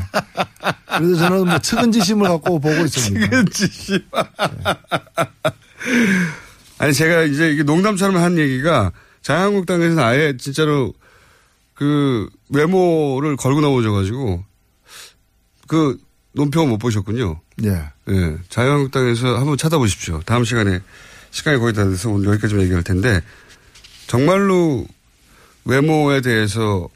[0.97, 3.25] 그래서 저는 뭐 측은지심을 갖고 보고 있습니다.
[3.27, 3.99] 측은지심.
[6.80, 10.93] 아니 제가 이제 이게 농담처럼 한 얘기가 자유한국당에서는 아예 진짜로
[11.82, 14.46] 그 외모를 걸고 나오셔가지고
[15.67, 15.98] 그
[16.34, 17.41] 논평 못 보셨군요.
[17.63, 17.70] 예.
[18.08, 18.38] 예.
[18.50, 20.22] 자유한국당에서 한번 찾아보십시오.
[20.24, 20.80] 다음 시간에
[21.32, 23.20] 시간이 거의 다 돼서 오늘 여기까지만 얘기할 텐데
[24.06, 24.86] 정말로
[25.65, 26.88] 외모에 대해서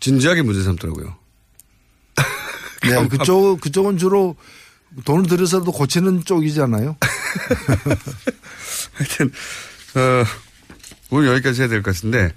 [0.00, 1.16] 진지하게 문제 삼더라고요.
[2.84, 4.36] 네, 그쪽, 그쪽은 주로
[5.06, 6.98] 돈을 들여서도 고치는 쪽이잖아요.
[8.92, 9.32] 하여튼,
[9.94, 10.24] 어,
[11.08, 12.34] 오늘 여기까지 해야 될 것 같은데,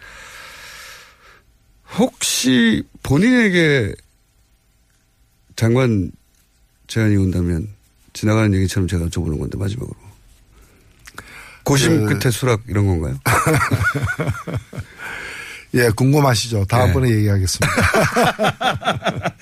[1.98, 3.94] 혹시 본인에게
[5.56, 6.12] 장관
[6.88, 7.68] 제안이 온다면
[8.14, 9.96] 지나가는 얘기처럼 제가 여쭤보는 건데, 마지막으로.
[11.64, 13.18] 고심 그- 끝에 수락 이런 건가요?
[15.74, 16.66] 예, 궁금하시죠?
[16.66, 17.16] 다음번에 네.
[17.18, 17.68] 얘기하겠습니다.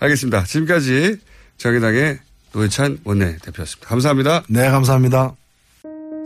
[0.00, 0.44] 알겠습니다.
[0.44, 1.18] 지금까지
[1.58, 2.18] 정의당의
[2.52, 3.88] 노회찬 원내대표였습니다.
[3.88, 4.42] 감사합니다.
[4.48, 5.34] 네, 감사합니다.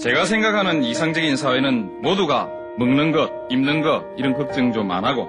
[0.00, 5.28] 제가 생각하는 이상적인 사회는 모두가 먹는 것, 입는 것 이런 걱정 좀 안 하고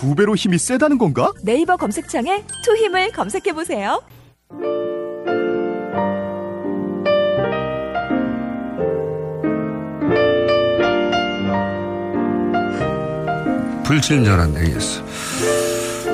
[0.00, 1.30] 두 배로 힘이 세다는 건가?
[1.42, 4.00] 네이버 검색창에 투 힘을 검색해 보세요.
[13.84, 15.02] 불친절한 AS.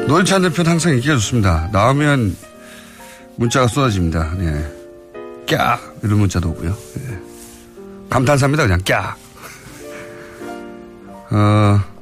[0.09, 1.69] 노회찬 대표는 항상 인기가 좋습니다.
[1.73, 2.37] 나오면
[3.37, 4.35] 문자가 쏟아집니다.
[4.35, 4.67] 네.
[5.47, 5.79] 꺄!
[6.03, 6.77] 이런 문자도 오고요.
[6.95, 7.19] 네.
[8.11, 8.65] 감탄사입니다.
[8.65, 9.15] 그냥 꺄!
[11.31, 11.96] 어,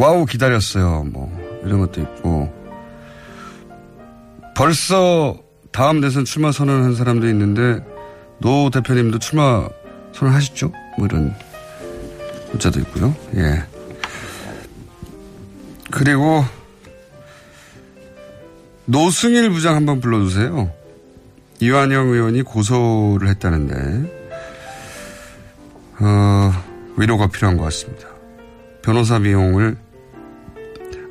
[0.00, 1.04] 와우 기다렸어요.
[1.12, 1.30] 뭐
[1.62, 2.50] 이런 것도 있고
[4.56, 5.36] 벌써
[5.72, 7.84] 다음 대선 출마 선언한 사람도 있는데
[8.38, 9.68] 노 대표님도 출마
[10.14, 10.72] 선언하시죠?
[10.96, 11.34] 뭐 이런
[12.50, 13.14] 문자도 있고요.
[13.34, 13.62] 예.
[15.90, 16.46] 그리고
[18.86, 20.72] 노승일 부장 한번 불러주세요.
[21.60, 24.10] 이완영 의원이 고소를 했다는데
[26.00, 26.52] 어,
[26.96, 28.08] 위로가 필요한 것 같습니다.
[28.80, 29.89] 변호사 비용을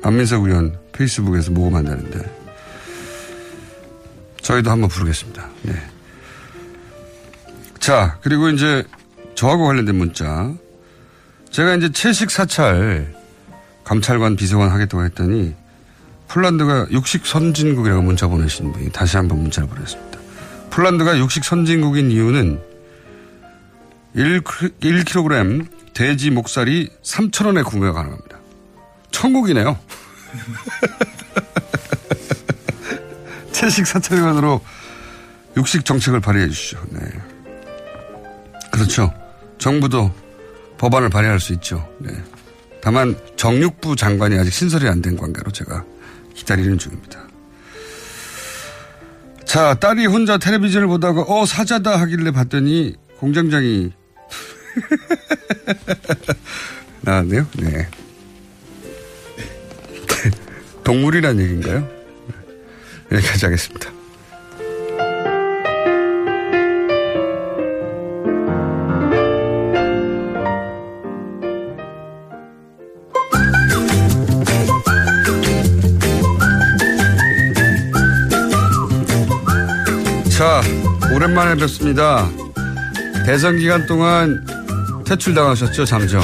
[0.02, 2.38] 안민석 의원 페이스북에서 모금한다는데
[4.40, 5.48] 저희도 한번 부르겠습니다.
[5.62, 5.74] 네.
[7.78, 8.84] 자 그리고 이제
[9.34, 10.52] 저하고 관련된 문자
[11.50, 13.14] 제가 이제 채식 사찰
[13.84, 15.54] 감찰관 비서관 하겠다고 했더니
[16.28, 20.18] 폴란드가 육식 선진국이라고 문자 보내신 분이 다시 한번 문자를 보냈습니다.
[20.70, 22.60] 폴란드가 육식 선진국인 이유는
[24.14, 28.29] 1, 1kg 돼지 목살이 3,000원에 구매가 가능합니다.
[29.10, 29.78] 천국이네요.
[33.52, 34.60] 채식 사찰관으로
[35.56, 36.82] 육식 정책을 발휘해 주시죠.
[36.90, 37.00] 네.
[38.70, 39.12] 그렇죠.
[39.58, 40.12] 정부도
[40.78, 41.86] 법안을 발의할 수 있죠.
[41.98, 42.10] 네.
[42.80, 45.84] 다만 정육부 장관이 아직 신설이 안 된 관계로 제가
[46.34, 47.20] 기다리는 중입니다.
[49.44, 53.92] 자, 딸이 혼자 텔레비전을 보다가 어 사자다 하길래 봤더니 공장장이
[57.02, 57.46] 나왔네요.
[57.58, 57.88] 네.
[60.90, 61.88] 동물이란 얘기인가요?
[63.10, 63.90] 네, 여기까지 하겠습니다.
[80.36, 80.60] 자,
[81.14, 82.28] 오랜만에 뵙습니다.
[83.24, 84.44] 대선 기간 동안
[85.10, 86.22] 퇴출당하셨죠, 잠정.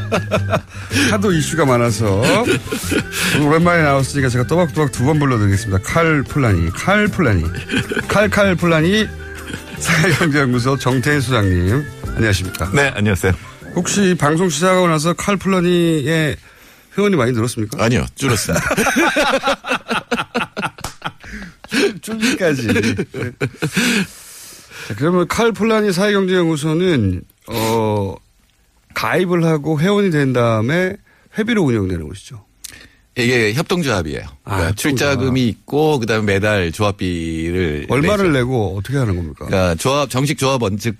[1.10, 2.22] 하도 이슈가 많아서.
[3.42, 5.82] 오랜만에 나왔으니까 제가 또박또박 두 번 불러드리겠습니다.
[5.82, 7.44] 칼 폴라니, 칼 폴라니.
[8.08, 9.06] 칼칼 폴라니
[9.78, 11.84] 사회경제연구소 정태인 소장님.
[12.16, 12.70] 안녕하십니까.
[12.72, 13.32] 네, 안녕하세요.
[13.74, 16.36] 혹시 방송 시작하고 나서 칼 폴라니의
[16.96, 17.84] 회원이 많이 늘었습니까?
[17.84, 18.64] 아니요, 줄었습니다.
[22.00, 22.66] 줄기까지.
[22.66, 22.82] 네.
[24.88, 27.20] 자, 그러면 칼 폴라니 사회경제연구소는
[27.50, 28.14] 어
[28.94, 30.94] 가입을 하고 회원이 된 다음에
[31.38, 32.44] 회비로 운영되는 곳이죠.
[33.16, 34.20] 이게 협동조합이에요.
[34.44, 38.38] 그러니까 아, 출자금이 있고 그다음에 매달 조합비를 얼마를 내죠.
[38.38, 39.46] 내고 어떻게 하는 겁니까?
[39.46, 40.96] 그러니까 조합 정식 조합원 즉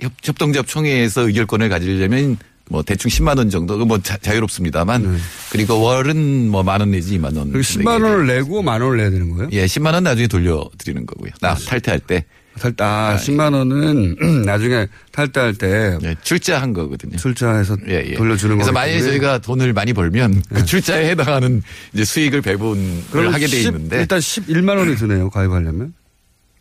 [0.00, 2.38] 협- 협동조합 총회에서 의결권을 가지려면
[2.70, 5.18] 뭐 대충 10만 원 정도 뭐 자, 유롭습니다만
[5.50, 7.52] 그리고 월은 뭐 만 원 내지 2만 원.
[7.52, 9.48] 그 10만 원을 내고 만 원을 내야 되는 거예요?
[9.52, 11.30] 예, 10만 원 나중에 돌려드리는 거고요.
[11.40, 12.24] 나 탈퇴할 때.
[12.58, 15.98] 탈퇴, 아, 10만 원은 나중에 탈퇴할 때.
[16.02, 17.16] 예, 출자한 거거든요.
[17.16, 18.14] 출자해서 예, 예.
[18.14, 19.00] 돌려주는 그래서 거기 만약에.
[19.02, 23.98] 저희가 돈을 많이 벌면 그 출자에 해당하는 이제 수익을 배분을 그럼 하게 돼10 있는데.
[24.00, 25.92] 일단 11만 원이 드네요, 가입하려면.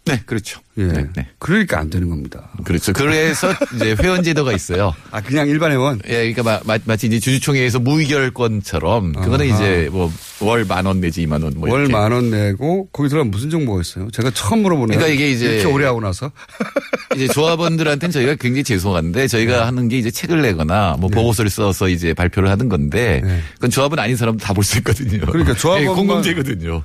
[0.07, 0.61] 네, 그렇죠.
[0.77, 0.83] 예.
[0.83, 1.27] 네, 네.
[1.39, 2.49] 그러니까 안 되는 겁니다.
[2.63, 2.93] 그렇죠.
[2.93, 4.93] 그래서 이제 회원 제도가 있어요.
[5.11, 5.99] 아, 그냥 일반 회원?
[6.07, 9.55] 예, 그러니까 마, 마, 마치 이제 주주총회에서 무의결권처럼 그거는 아하.
[9.55, 11.91] 이제 뭐 월 만 원 내지 2만 원 뭐월 이렇게.
[11.93, 14.07] 만원 내고 거기 들어가면 무슨 정보가 있어요?
[14.11, 14.99] 제가 처음 물어보네요.
[14.99, 16.31] 그러니까 이게 이제 이렇게 오래 하고 나서.
[17.15, 19.63] 이제 조합원들한테는 저희가 굉장히 죄송한데 저희가 네.
[19.63, 23.21] 하는 게 이제 책을 내거나 뭐 보고서를 써서 이제 발표를 하는 건데
[23.55, 25.19] 그건 조합원 아닌 사람도 다 볼 수 있거든요.
[25.19, 25.25] 네.
[25.25, 26.83] 그러니까 예, 공공재거든요.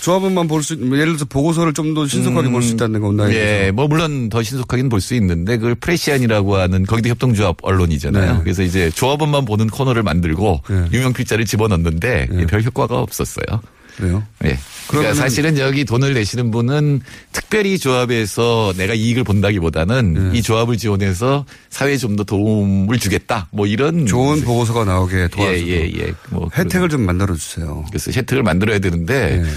[0.00, 3.70] 조합원만 볼 수, 뭐 예를 들어서 보고서를 좀 더 신속하게 볼수 있다는 거 온다는 예,
[3.72, 8.32] 뭐 물론 더 신속하긴 볼 수 있는데 그걸 프레시안이라고 하는 거기도 협동조합 언론이잖아요.
[8.34, 8.40] 네.
[8.42, 10.60] 그래서 이제 조합원만 보는 코너를 만들고
[10.92, 13.60] 유명 필자를 집어넣는데 별 효과가 없었어요.
[13.96, 14.22] 그래요?
[14.44, 14.58] 예.
[14.88, 17.00] 그러니까 사실은 여기 돈을 내시는 분은
[17.32, 20.38] 특별히 조합에서 내가 이익을 본다기보다는 네.
[20.38, 23.48] 이 조합을 지원해서 사회에 좀 더 도움을 주겠다.
[23.50, 25.68] 뭐 이런 좋은 보고서가 나오게 도와주고.
[25.68, 26.12] 예, 예, 예.
[26.30, 27.84] 뭐 혜택을 좀 만들어 주세요.
[27.88, 29.50] 그래서 혜택을 만들어야 되는데 네.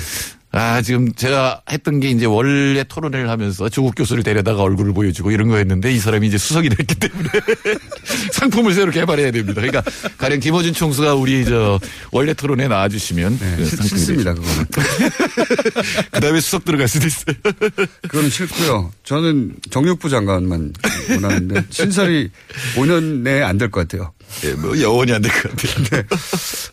[0.52, 5.50] 아, 지금 제가 했던 게 이제 원래 토론회를 하면서 조국 교수를 데려다가 얼굴을 보여주고 이런
[5.50, 7.30] 거 했는데 이 사람이 이제 수석이 됐기 때문에
[8.32, 9.62] 상품을 새로 개발해야 됩니다.
[9.62, 9.84] 그러니까
[10.18, 11.80] 가령 김호준 총수가 우리 저
[12.12, 14.34] 원래 토론회 나와주시면 그 싫- 상품이 싫습니다.
[14.34, 14.66] 그거는.
[16.12, 17.36] 그 다음에 수석 들어갈 수도 있어요.
[18.08, 18.92] 그거는 싫고요.
[19.04, 20.74] 저는 정육부 장관만
[21.12, 22.32] 원하는데 신설이
[22.76, 24.14] 5년 내에 안 될 것 같아요.
[24.46, 26.04] 예, 뭐 영원히 안 될 것 같아요.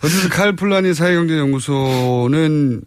[0.02, 2.82] 어쨌든 칼 플라니 사회경제연구소는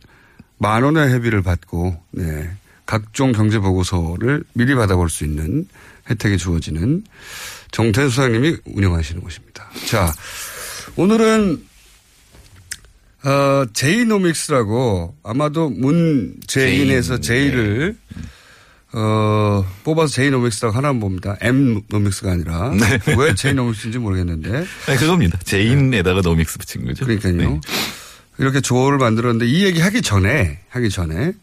[0.58, 2.50] 만 원의 회비를 받고 네,
[2.86, 5.68] 각종 경제 보고서를 미리 받아볼 수 있는
[6.10, 7.04] 혜택이 주어지는
[7.72, 9.70] 정태인 소장님이 운영하시는 곳입니다.
[9.88, 10.12] 자,
[10.96, 11.64] 오늘은
[13.24, 17.98] 어, J-nomics라고 아마도 문재인에서 J를
[18.94, 21.36] 어, 뽑아서 J-nomics라고 하나 봅니다.
[21.42, 22.72] M-nomics가 아니라.
[23.18, 24.66] 왜 J-nomics인지 모르겠는데.
[24.88, 25.38] 네, 그겁니다.
[25.44, 27.06] 재인에다가 nomics 붙인 거죠.
[27.06, 27.34] 그러니까요.
[27.34, 27.60] 네.
[28.40, 31.34] 이렇게 조어를 만들었는데 이 얘기 하기 전에, 하기 전에,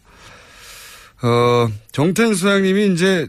[1.21, 3.27] 어, 정태현 소장님이 이제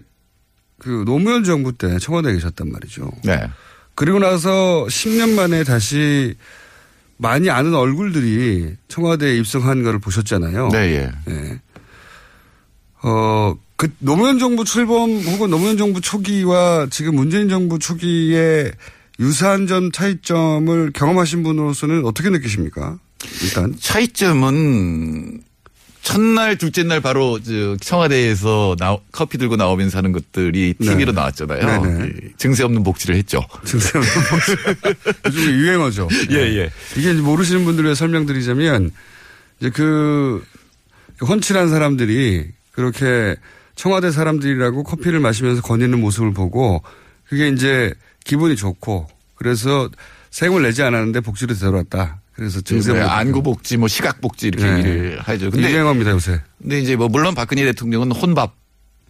[0.78, 3.10] 그 노무현 정부 때 청와대에 계셨단 말이죠.
[3.24, 3.48] 네.
[3.94, 6.34] 그리고 나서 10년 만에 다시
[7.16, 10.68] 많이 아는 얼굴들이 청와대에 입성한 걸 보셨잖아요.
[10.68, 11.32] 네, 예.
[11.32, 11.60] 예.
[13.02, 18.72] 어, 그 노무현 정부 출범 혹은 노무현 정부 초기와 지금 문재인 정부 초기에
[19.18, 22.98] 유사한 점 차이점을 경험하신 분으로서는 어떻게 느끼십니까?
[23.42, 25.42] 일단 차이점은
[26.02, 31.82] 첫날 둘째 날 바로 저 청와대에서 나, 커피 들고 나오면서 하는 것들이 TV로 나왔잖아요.
[31.82, 32.04] 네네.
[32.04, 33.44] 예, 증세 없는 복지를 했죠.
[33.64, 35.08] 증세 없는 복지.
[35.26, 36.08] 요즘 유행어죠.
[36.30, 36.70] 예, 예.
[36.96, 38.92] 이게 이제 모르시는 분들을 위해 설명드리자면
[39.58, 40.44] 이제 그
[41.26, 43.34] 헌칠한 사람들이 그렇게
[43.74, 46.84] 청와대 사람들이라고 커피를 마시면서 거니는 모습을 보고
[47.28, 47.92] 그게 이제
[48.22, 49.90] 기분이 좋고 그래서
[50.30, 52.20] 세금을 내지 않았는데 복지를 되돌았다.
[52.37, 54.78] 그래서 증세 네, 못 안구복지, 뭐 시각복지 이렇게 네.
[54.78, 55.51] 얘기를 하죠.
[55.51, 56.41] 근데 유행어입니다 요새.
[56.61, 58.55] 근데 이제 뭐 물론 박근혜 대통령은 혼밥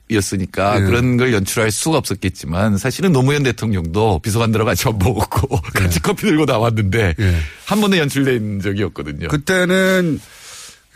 [0.09, 0.87] 이었으니까 네.
[0.87, 5.81] 그런 걸 연출할 수가 없었겠지만 사실은 노무현 대통령도 비서관들과 같이 밥 먹었고 네.
[5.81, 7.17] 같이 커피 들고 나왔는데
[7.67, 9.27] 한 번도 연출된 적이 없거든요.
[9.29, 10.21] 그때는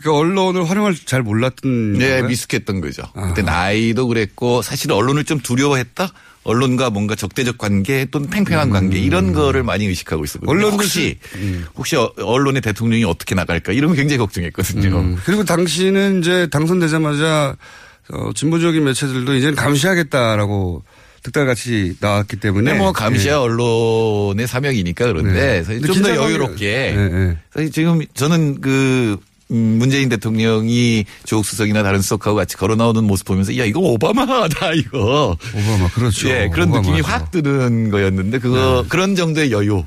[0.01, 2.27] 그 언론을 활용할 줄 잘 몰랐던 네, 건가요?
[2.29, 3.03] 미숙했던 거죠.
[3.13, 6.09] 그때 나이도 그랬고 사실 언론을 좀 두려워했다.
[6.43, 10.51] 언론과 뭔가 적대적 관계 또는 팽팽한 관계 이런 거를 많이 의식하고 있었거든요.
[10.51, 10.57] 음.
[10.57, 11.65] 언론도 혹시 음.
[11.75, 14.97] 혹시 어- 언론의 대통령이 어떻게 나갈까 이런 거 굉장히 걱정했거든요.
[14.99, 15.17] 음.
[15.23, 17.55] 그리고 당시는 이제 당선되자마자
[18.13, 20.83] 어, 진보적인 매체들도 이제는 감시하겠다라고
[21.23, 22.71] 득달같이 나왔기 때문에.
[22.71, 23.35] 근데 뭐 감시야 예.
[23.37, 25.63] 언론의 사명이니까 그런데 네.
[25.63, 27.37] 사실 근데 좀더 기자관이- 여유롭게 네, 네.
[27.53, 33.25] 사실 지금 저는 그 음, 문재인 대통령이 조국 수석이나 다른 수석하고 같이 걸어 나오는 모습
[33.27, 36.29] 보면서 야 이거 오바마다 이거 오바마 그렇죠.
[36.29, 36.89] 예 그런 오바마죠.
[36.91, 39.83] 느낌이 확 드는 거였는데 그거 그런 정도의 여유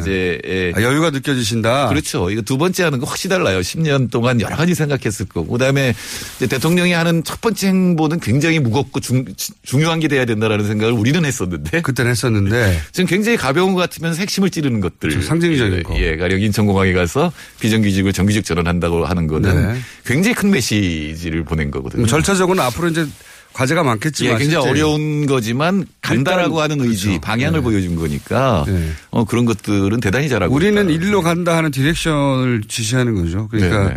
[0.00, 0.72] 이제 예.
[0.74, 1.88] 아, 여유가 느껴지신다.
[1.88, 2.30] 그렇죠.
[2.30, 3.60] 이거 두 번째 하는 거 확실히 달라요.
[3.60, 5.52] 10년 동안 여러 가지 생각했을 거고.
[5.52, 5.94] 그다음에
[6.40, 9.24] 대통령이 하는 첫 번째 행보는 굉장히 무겁고 중,
[9.62, 11.82] 중요한 게 돼야 된다라는 생각을 우리는 했었는데.
[11.82, 12.80] 그때는 했었는데.
[12.90, 15.22] 지금 굉장히 가벼운 것 같으면서 핵심을 찌르는 것들.
[15.22, 15.96] 상징적인 거.
[16.00, 19.80] 예, 가령 인천공항에 가서 비정규직을 정규직 전환한다고 하는 거는 네.
[20.04, 22.00] 굉장히 큰 메시지를 보낸 거거든요.
[22.00, 23.06] 뭐 절차적으로는 앞으로 이제
[23.52, 24.38] 과제가 예, 많겠지만.
[24.38, 27.20] 굉장히 실제 어려운 거지만 간다라고 하는 의지, 그렇죠.
[27.20, 28.64] 방향을 보여준 거니까
[29.10, 31.06] 어, 그런 것들은 대단히 잘하고 우리는 있다.
[31.06, 33.48] 일로 간다 하는 디렉션을 지시하는 거죠.
[33.48, 33.96] 그러니까 네, 네.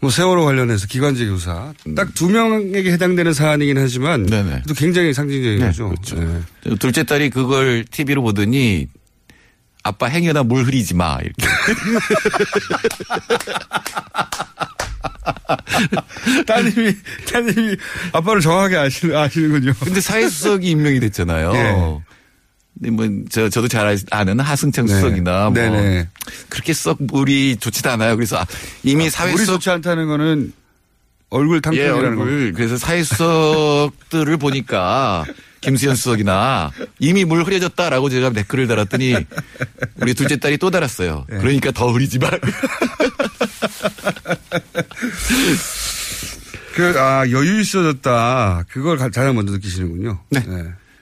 [0.00, 1.94] 뭐 세월호 관련해서 기관지 교사 음.
[1.94, 4.26] 딱두 명에게 해당되는 사안이긴 하지만
[4.68, 5.88] 또 굉장히 상징적인 네, 거죠.
[5.88, 6.16] 그렇죠.
[6.16, 6.76] 네.
[6.78, 8.86] 둘째 딸이 그걸 TV로 보더니
[9.82, 11.46] 아빠 행여나 물 흐리지 마 이렇게.
[16.46, 16.94] 따님이
[17.30, 17.76] 따님이
[18.12, 19.72] 아빠를 정확하게 아시, 아시는군요.
[19.80, 21.52] 근데 사회수석이 임명이 됐잖아요.
[21.54, 21.74] 예.
[22.74, 24.94] 근데 뭐, 저, 저도 잘 아는 하승창 네.
[24.94, 25.52] 수석이나 뭐.
[25.54, 26.08] 네네.
[26.48, 28.16] 그렇게 썩 물이 좋지도 않아요.
[28.16, 28.46] 그래서 아,
[28.82, 29.54] 이미 물이 사회수석.
[29.56, 30.52] 좋지 않다는 거는
[31.30, 32.22] 얼굴 예, 탕평이라는 거.
[32.22, 32.52] 얼굴.
[32.54, 35.24] 그래서 사회수석들을 보니까
[35.60, 36.70] 김수현 수석이나
[37.00, 39.16] 이미 물 흐려졌다라고 제가 댓글을 달았더니
[40.00, 41.26] 우리 둘째 딸이 또 달았어요.
[41.32, 41.36] 예.
[41.38, 42.30] 그러니까 더 흐리지 마.
[46.74, 48.64] 그, 아, 여유 있어졌다.
[48.68, 50.18] 그걸 가- 가장 먼저 느끼시는군요.
[50.30, 50.42] 네.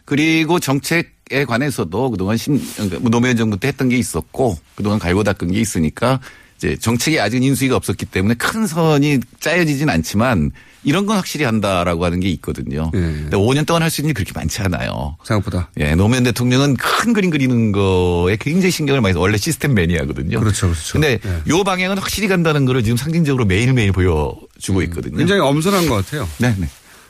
[0.05, 5.23] 그리고 정책에 관해서도 그동안 심, 그러니까 뭐 노무현 정부 때 했던 게 있었고 그동안 갈고
[5.25, 6.21] 닦은 게 있으니까
[6.57, 10.51] 이제 정책이 아직 인수위가 없었기 때문에 큰 선이 짜여지진 않지만
[10.85, 12.91] 이런 건 확실히 한다라고 하는 게 있거든요.
[12.93, 15.17] 근데 5년 동안 할 수 있는 게 그렇게 많지 않아요.
[15.25, 15.71] 생각보다.
[15.79, 19.21] 예, 노무현 대통령은 큰 그림 그리는 거에 굉장히 신경을 많이 써.
[19.21, 20.39] 원래 시스템 매니아거든요.
[20.39, 20.93] 그렇죠, 그렇죠.
[20.93, 25.17] 근데 요 방향은 확실히 간다는 거를 지금 상징적으로 매일매일 보여주고 있거든요.
[25.17, 26.29] 굉장히 엄선한 것 같아요.
[26.39, 26.69] 네, 네.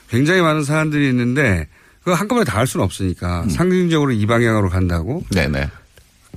[0.09, 1.67] 굉장히 많은 사안들이 있는데
[2.03, 3.49] 그거 한꺼번에 다 할 수는 없으니까 음.
[3.49, 5.69] 상징적으로 이 방향으로 간다고 네, 네.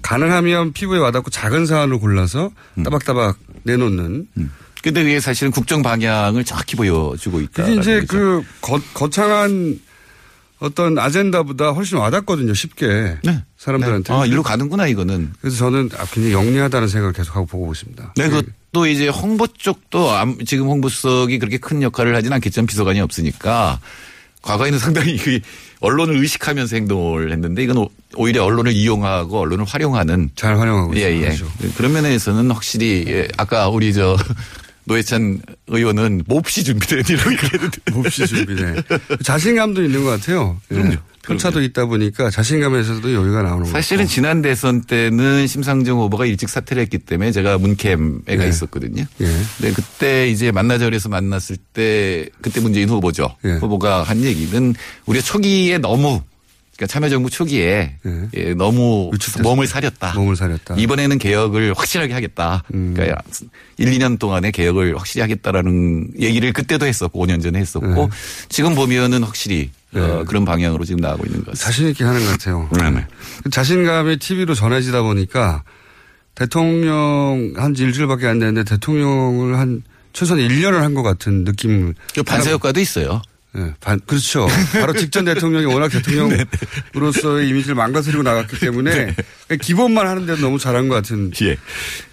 [0.02, 2.82] 가능하면 피부에 와닿고 작은 사안을 골라서 음.
[2.82, 4.26] 따박따박 내놓는
[4.82, 7.64] 근데 그게 사실은 국정 방향을 정확히 보여주고 있다.
[7.64, 9.78] 그게 이제 그 거, 거창한
[10.58, 12.52] 어떤 아젠다보다 훨씬 와닿거든요.
[12.54, 13.18] 쉽게
[13.56, 14.12] 사람들한테.
[14.12, 15.32] 아, 일로 가는구나 이거는.
[15.40, 18.14] 그래서 저는 아, 굉장히 영리하다는 생각을 계속하고 보고 있습니다.
[18.16, 23.80] 네, 그것도 이제 홍보 쪽도 암- 지금 홍보수석이 그렇게 큰 역할을 하진 않겠지만 비서관이 없으니까
[24.42, 25.40] 과거에는 상당히 그
[25.80, 31.16] 언론을 의식하면서 행동을 했는데 이건 오- 오히려 언론을 이용하고 언론을 활용하는 잘 활용하고 예, 있어요.
[31.16, 31.20] 예.
[31.36, 31.46] 그렇죠.
[31.76, 34.16] 그런 면에서는 확실히 예, 아까 우리 저
[34.84, 38.82] 노회찬 의원은 몹시 준비된 이라고 얘기했는데 몹시 준비돼.
[39.22, 40.56] 자신감도 있는 것 같아요.
[40.68, 40.96] 그럼요.
[41.24, 43.72] 표차도 있다 보니까 자신감에서도 여유가 나오는 거죠.
[43.72, 48.48] 사실은 지난 대선 때는 심상정 후보가 일찍 사퇴를 했기 때문에 제가 문캠에 가 예.
[48.48, 49.04] 있었거든요.
[49.20, 49.26] 예.
[49.58, 53.36] 근데 그때 이제 만나자리에서 만났을 때 그때 문재인 후보죠.
[53.44, 53.52] 예.
[53.54, 54.74] 후보가 한 얘기는
[55.06, 56.22] 우리가 초기에 너무
[56.80, 57.96] 그러니까 참여정부 초기에
[58.34, 59.10] 예, 너무
[59.42, 60.14] 몸을 사렸다.
[60.14, 60.76] 몸을 사렸다.
[60.78, 62.62] 이번에는 개혁을 확실하게 하겠다.
[62.72, 62.94] 음.
[62.96, 63.20] 그러니까
[63.76, 68.08] 1, 2년 동안의 개혁을 확실히 하겠다라는 얘기를 그때도 했었고 5년 전에 했었고
[68.48, 71.64] 지금 보면은 확실히 어, 그런 방향으로 지금 나가고 있는 것 같습니다.
[71.66, 72.66] 자신 있게 하는 것 같아요.
[72.72, 73.06] 네.
[73.44, 75.62] 그 자신감이 TV로 전해지다 보니까
[76.34, 79.82] 대통령 한 일주일밖에 안 됐는데 대통령을 한
[80.14, 81.92] 최소한 1년을 한 것 같은 느낌.
[82.14, 83.20] 그 반사 효과도 있어요.
[83.52, 84.46] 네, 반, 그렇죠.
[84.72, 89.14] 바로 직전 대통령이 워낙 대통령으로서의 이미지를 망가뜨리고 나갔기 때문에
[89.60, 91.32] 기본만 하는데도 너무 잘한 것 같은.
[91.42, 91.56] 예.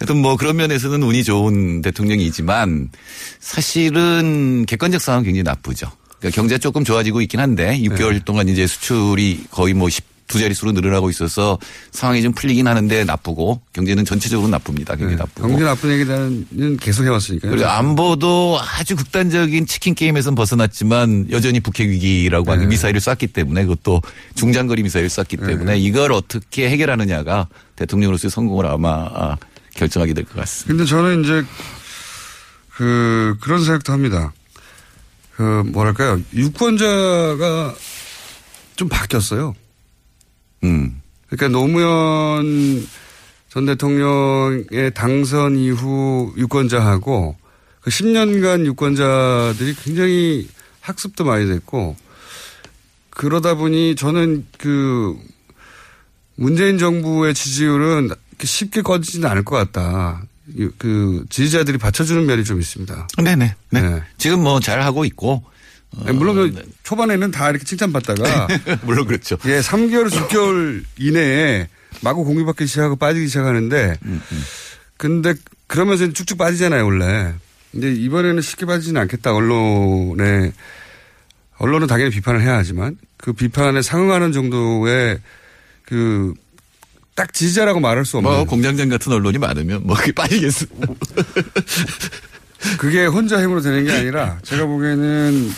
[0.00, 2.90] 하여튼 뭐 그런 면에서는 운이 좋은 대통령이지만
[3.38, 5.90] 사실은 객관적 상황은 굉장히 나쁘죠.
[6.18, 10.72] 그러니까 경제 조금 좋아지고 있긴 한데 6개월 동안 이제 수출이 거의 뭐 10, 두 자릿수로
[10.72, 11.58] 늘어나고 있어서
[11.90, 14.94] 상황이 좀 풀리긴 하는데 나쁘고 경제는 전체적으로 나쁩니다.
[14.94, 15.48] 굉장히 나쁘고.
[15.48, 17.50] 경제 나쁜 얘기는 계속 해왔으니까요.
[17.50, 24.02] 그리고 안보도 아주 극단적인 치킨 게임에선 벗어났지만 여전히 북핵 위기라고 하는 미사일을 쐈기 때문에 그것도
[24.34, 29.36] 중장거리 미사일을 쐈기 때문에 이걸 어떻게 해결하느냐가 대통령으로서의 성공을 아마 아,
[29.74, 30.68] 결정하게 될 것 같습니다.
[30.68, 31.44] 근데 저는 이제
[32.76, 34.32] 그 그런 생각도 합니다.
[35.36, 37.74] 그 뭐랄까요 유권자가
[38.76, 39.54] 좀 바뀌었어요.
[40.64, 41.00] 음.
[41.28, 42.86] 그러니까 노무현
[43.48, 47.36] 전 대통령의 당선 이후 유권자하고
[47.80, 50.48] 그 10년간 유권자들이 굉장히
[50.80, 51.96] 학습도 많이 됐고
[53.10, 55.16] 그러다 보니 저는 그
[56.36, 58.10] 문재인 정부의 지지율은
[58.42, 60.22] 쉽게 꺼지지는 않을 것 같다.
[60.56, 63.08] 유- 그 지지자들이 받쳐주는 면이 좀 있습니다.
[63.22, 63.54] 네네.
[63.70, 64.02] 네.
[64.18, 65.42] 지금 뭐 잘 하고 있고.
[66.04, 68.48] 네, 물론 그 초반에는 다 이렇게 칭찬받다가
[68.84, 69.36] 물론 그렇죠.
[69.46, 71.68] 예, 3개월, 6개월 이내에
[72.02, 73.98] 마구 공유받기 시작하고 빠지기 시작하는데
[74.96, 75.34] 근데
[75.66, 77.34] 그러면서 쭉쭉 빠지잖아요, 원래.
[77.72, 79.34] 근데 이번에는 쉽게 빠지지는 않겠다.
[79.34, 80.52] 언론에
[81.58, 85.18] 언론은 당연히 비판을 해야 하지만 그 비판에 상응하는 정도의
[85.84, 86.34] 그
[87.18, 90.66] 딱 지지자라고 말할 수 없는 뭐 공장장 같은 언론이 많으면 뭐 그게 빠지겠어.
[92.78, 95.50] 그게 혼자 힘으로 되는 게 아니라 제가 보기에는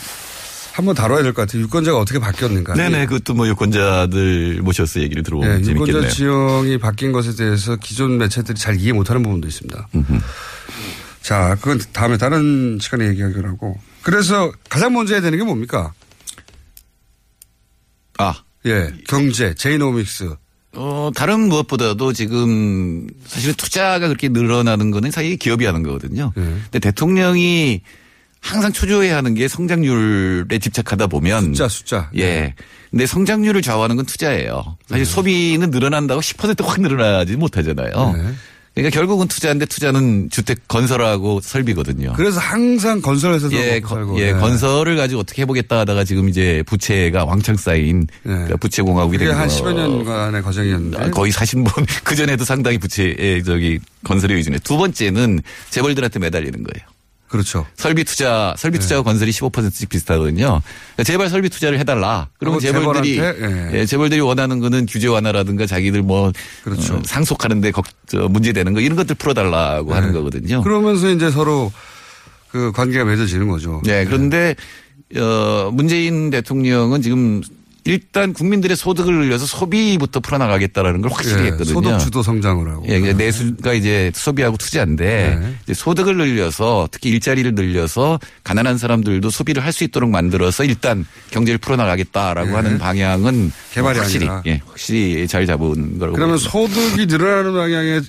[0.73, 1.63] 한번 다뤄야 될 것 같아요.
[1.63, 2.75] 유권자가 어떻게 바뀌었는가.
[2.75, 3.07] 네네.
[3.07, 6.11] 그것도 뭐 유권자들 모셔서 얘기를 들어보면 예, 유권자 재밌겠네요.
[6.11, 9.89] 지형이 바뀐 것에 대해서 기존 매체들이 잘 이해 못하는 부분도 있습니다.
[11.23, 13.79] 자, 그건 다음에 다른 시간에 얘기하기로 하고.
[14.03, 15.93] 그래서 가장 먼저 해야 되는 게 뭡니까?
[18.19, 18.35] 아.
[18.67, 20.35] 예, 경제, 제이노믹스.
[20.75, 26.31] 어, 다른 무엇보다도 지금 사실 투자가 그렇게 늘어나는 거는 사실 기업이 하는 거거든요.
[26.35, 27.81] 근데 대통령이
[28.41, 31.55] 항상 초조해 하는 게 성장률에 집착하다 보면.
[31.55, 32.11] 숫자, 숫자.
[32.17, 32.55] 예.
[32.91, 34.77] 근데 성장률을 좌우하는 건 투자예요.
[34.89, 38.15] 사실 소비는 늘어난다고 10%확 늘어나지 못하잖아요.
[38.75, 42.15] 그러니까 결국은 투자인데 투자는 주택 건설하고 설비거든요.
[42.17, 44.15] 그래서 항상 건설회사에서 예, 거-.
[44.19, 44.33] 예, 예.
[44.33, 49.55] 건설을 가지고 어떻게 해보겠다 하다가 지금 이제 부채가 왕창 쌓인 그러니까 부채 공화국이 된한 거.
[49.55, 50.99] 10여 년간의 과정이었는데.
[50.99, 54.59] 아, 거의 40번 그 전에도 상당히 부채에 저기 건설에 의존해.
[54.61, 56.89] 두 번째는 재벌들한테 매달리는 거예요.
[57.31, 57.65] 그렇죠.
[57.77, 60.61] 설비 투자, 설비 투자와 건설이 15%씩 비슷하거든요.
[60.95, 62.29] 그러니까 제발 설비 투자를 해달라.
[62.39, 63.73] 그러면 재벌들이 재벌한테?
[63.77, 63.79] 예.
[63.81, 66.33] 예, 재벌들이 원하는 거는 규제 완화라든가 자기들 뭐
[66.65, 66.97] 그렇죠.
[66.97, 70.63] 어, 상속하는데 걱, 저, 문제되는 거 이런 것들 풀어달라고 하는 거거든요.
[70.63, 71.73] 그러면서 이제 서로
[72.51, 73.81] 그 관계가 맺어지는 거죠.
[73.85, 74.57] 네, 그런데
[75.17, 77.43] 어, 문재인 대통령은 지금
[77.85, 81.73] 일단 국민들의 소득을 늘려서 소비부터 풀어나가겠다라는 걸 확실히 예, 했거든요.
[81.75, 82.85] 소득 주도 성장을 하고.
[82.89, 85.55] 예, 그러니까 내수가 이제 소비하고 투자인데 네.
[85.65, 91.59] 이제 소득을 늘려서 특히 일자리를 늘려서 가난한 사람들도 소비를 할 수 있도록 만들어서 일단 경제를
[91.59, 92.55] 풀어나가겠다라고 네.
[92.55, 94.43] 하는 방향은 개발이 확실히 아니라.
[94.47, 96.17] 예, 확실히 잘 잡은 거라고.
[96.17, 96.51] 그러면 봅니다.
[96.51, 98.03] 소득이 늘어나는 방향의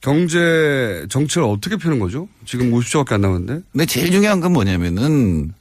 [0.00, 2.28] 경제 정책을 어떻게 펴는 거죠?
[2.46, 3.62] 지금 50조밖에 안 남았는데.
[3.72, 5.52] 근데 제일 중요한 건 뭐냐면은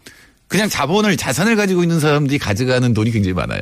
[0.47, 3.61] 그냥 자본을 자산을 가지고 있는 사람들이 가져가는 돈이 굉장히 많아요.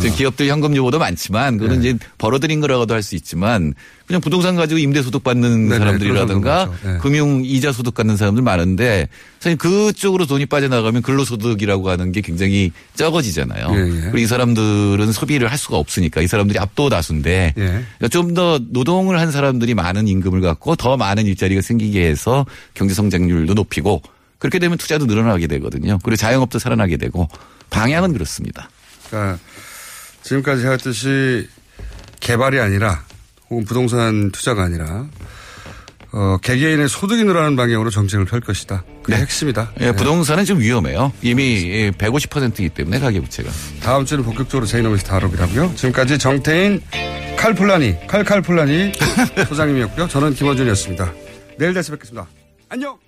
[0.00, 1.90] 지금 기업들 현금 유보도 많지만 그건 네.
[1.90, 3.74] 이제 벌어들인 거라고도 할 수 있지만
[4.06, 6.88] 그냥 부동산 가지고 임대 소득 받는 네네, 사람들이라든가 그런 사람도 많죠.
[6.88, 6.98] 네.
[6.98, 13.68] 금융 이자 소득 받는 사람들 많은데 사실 그쪽으로 돈이 빠져나가면 근로소득이라고 하는 게 굉장히 적어지잖아요.
[13.70, 14.00] 예, 예.
[14.00, 17.62] 그리고 이 사람들은 소비를 할 수가 없으니까 이 사람들이 압도 다수인데 예.
[17.62, 23.54] 그러니까 좀더 노동을 한 사람들이 많은 임금을 갖고 더 많은 일자리가 생기게 해서 경제 성장률도
[23.54, 24.02] 높이고
[24.44, 25.98] 그렇게 되면 투자도 늘어나게 되거든요.
[26.02, 27.30] 그리고 자영업도 살아나게 되고
[27.70, 28.68] 방향은 그렇습니다.
[29.08, 29.38] 그러니까
[30.22, 31.48] 지금까지 해왔듯이
[32.20, 33.06] 개발이 아니라
[33.48, 35.06] 혹은 부동산 투자가 아니라
[36.12, 38.84] 어, 개개인의 소득이 늘어나는 방향으로 정책을 펼 것이다.
[39.02, 39.72] 그게 핵심이다.
[39.80, 41.10] 예, 부동산은 좀 위험해요.
[41.22, 43.50] 이미 150%이기 때문에 가계부채가.
[43.82, 45.72] 다음 주는 본격적으로 제이노미스 다뤄보라고요.
[45.74, 46.82] 지금까지 정태인
[47.38, 48.92] 칼플라니, 칼칼플라니
[49.48, 50.08] 소장님이었고요.
[50.08, 51.14] 저는 김원준이었습니다.
[51.58, 52.26] 내일 다시 뵙겠습니다.
[52.68, 53.03] 안녕!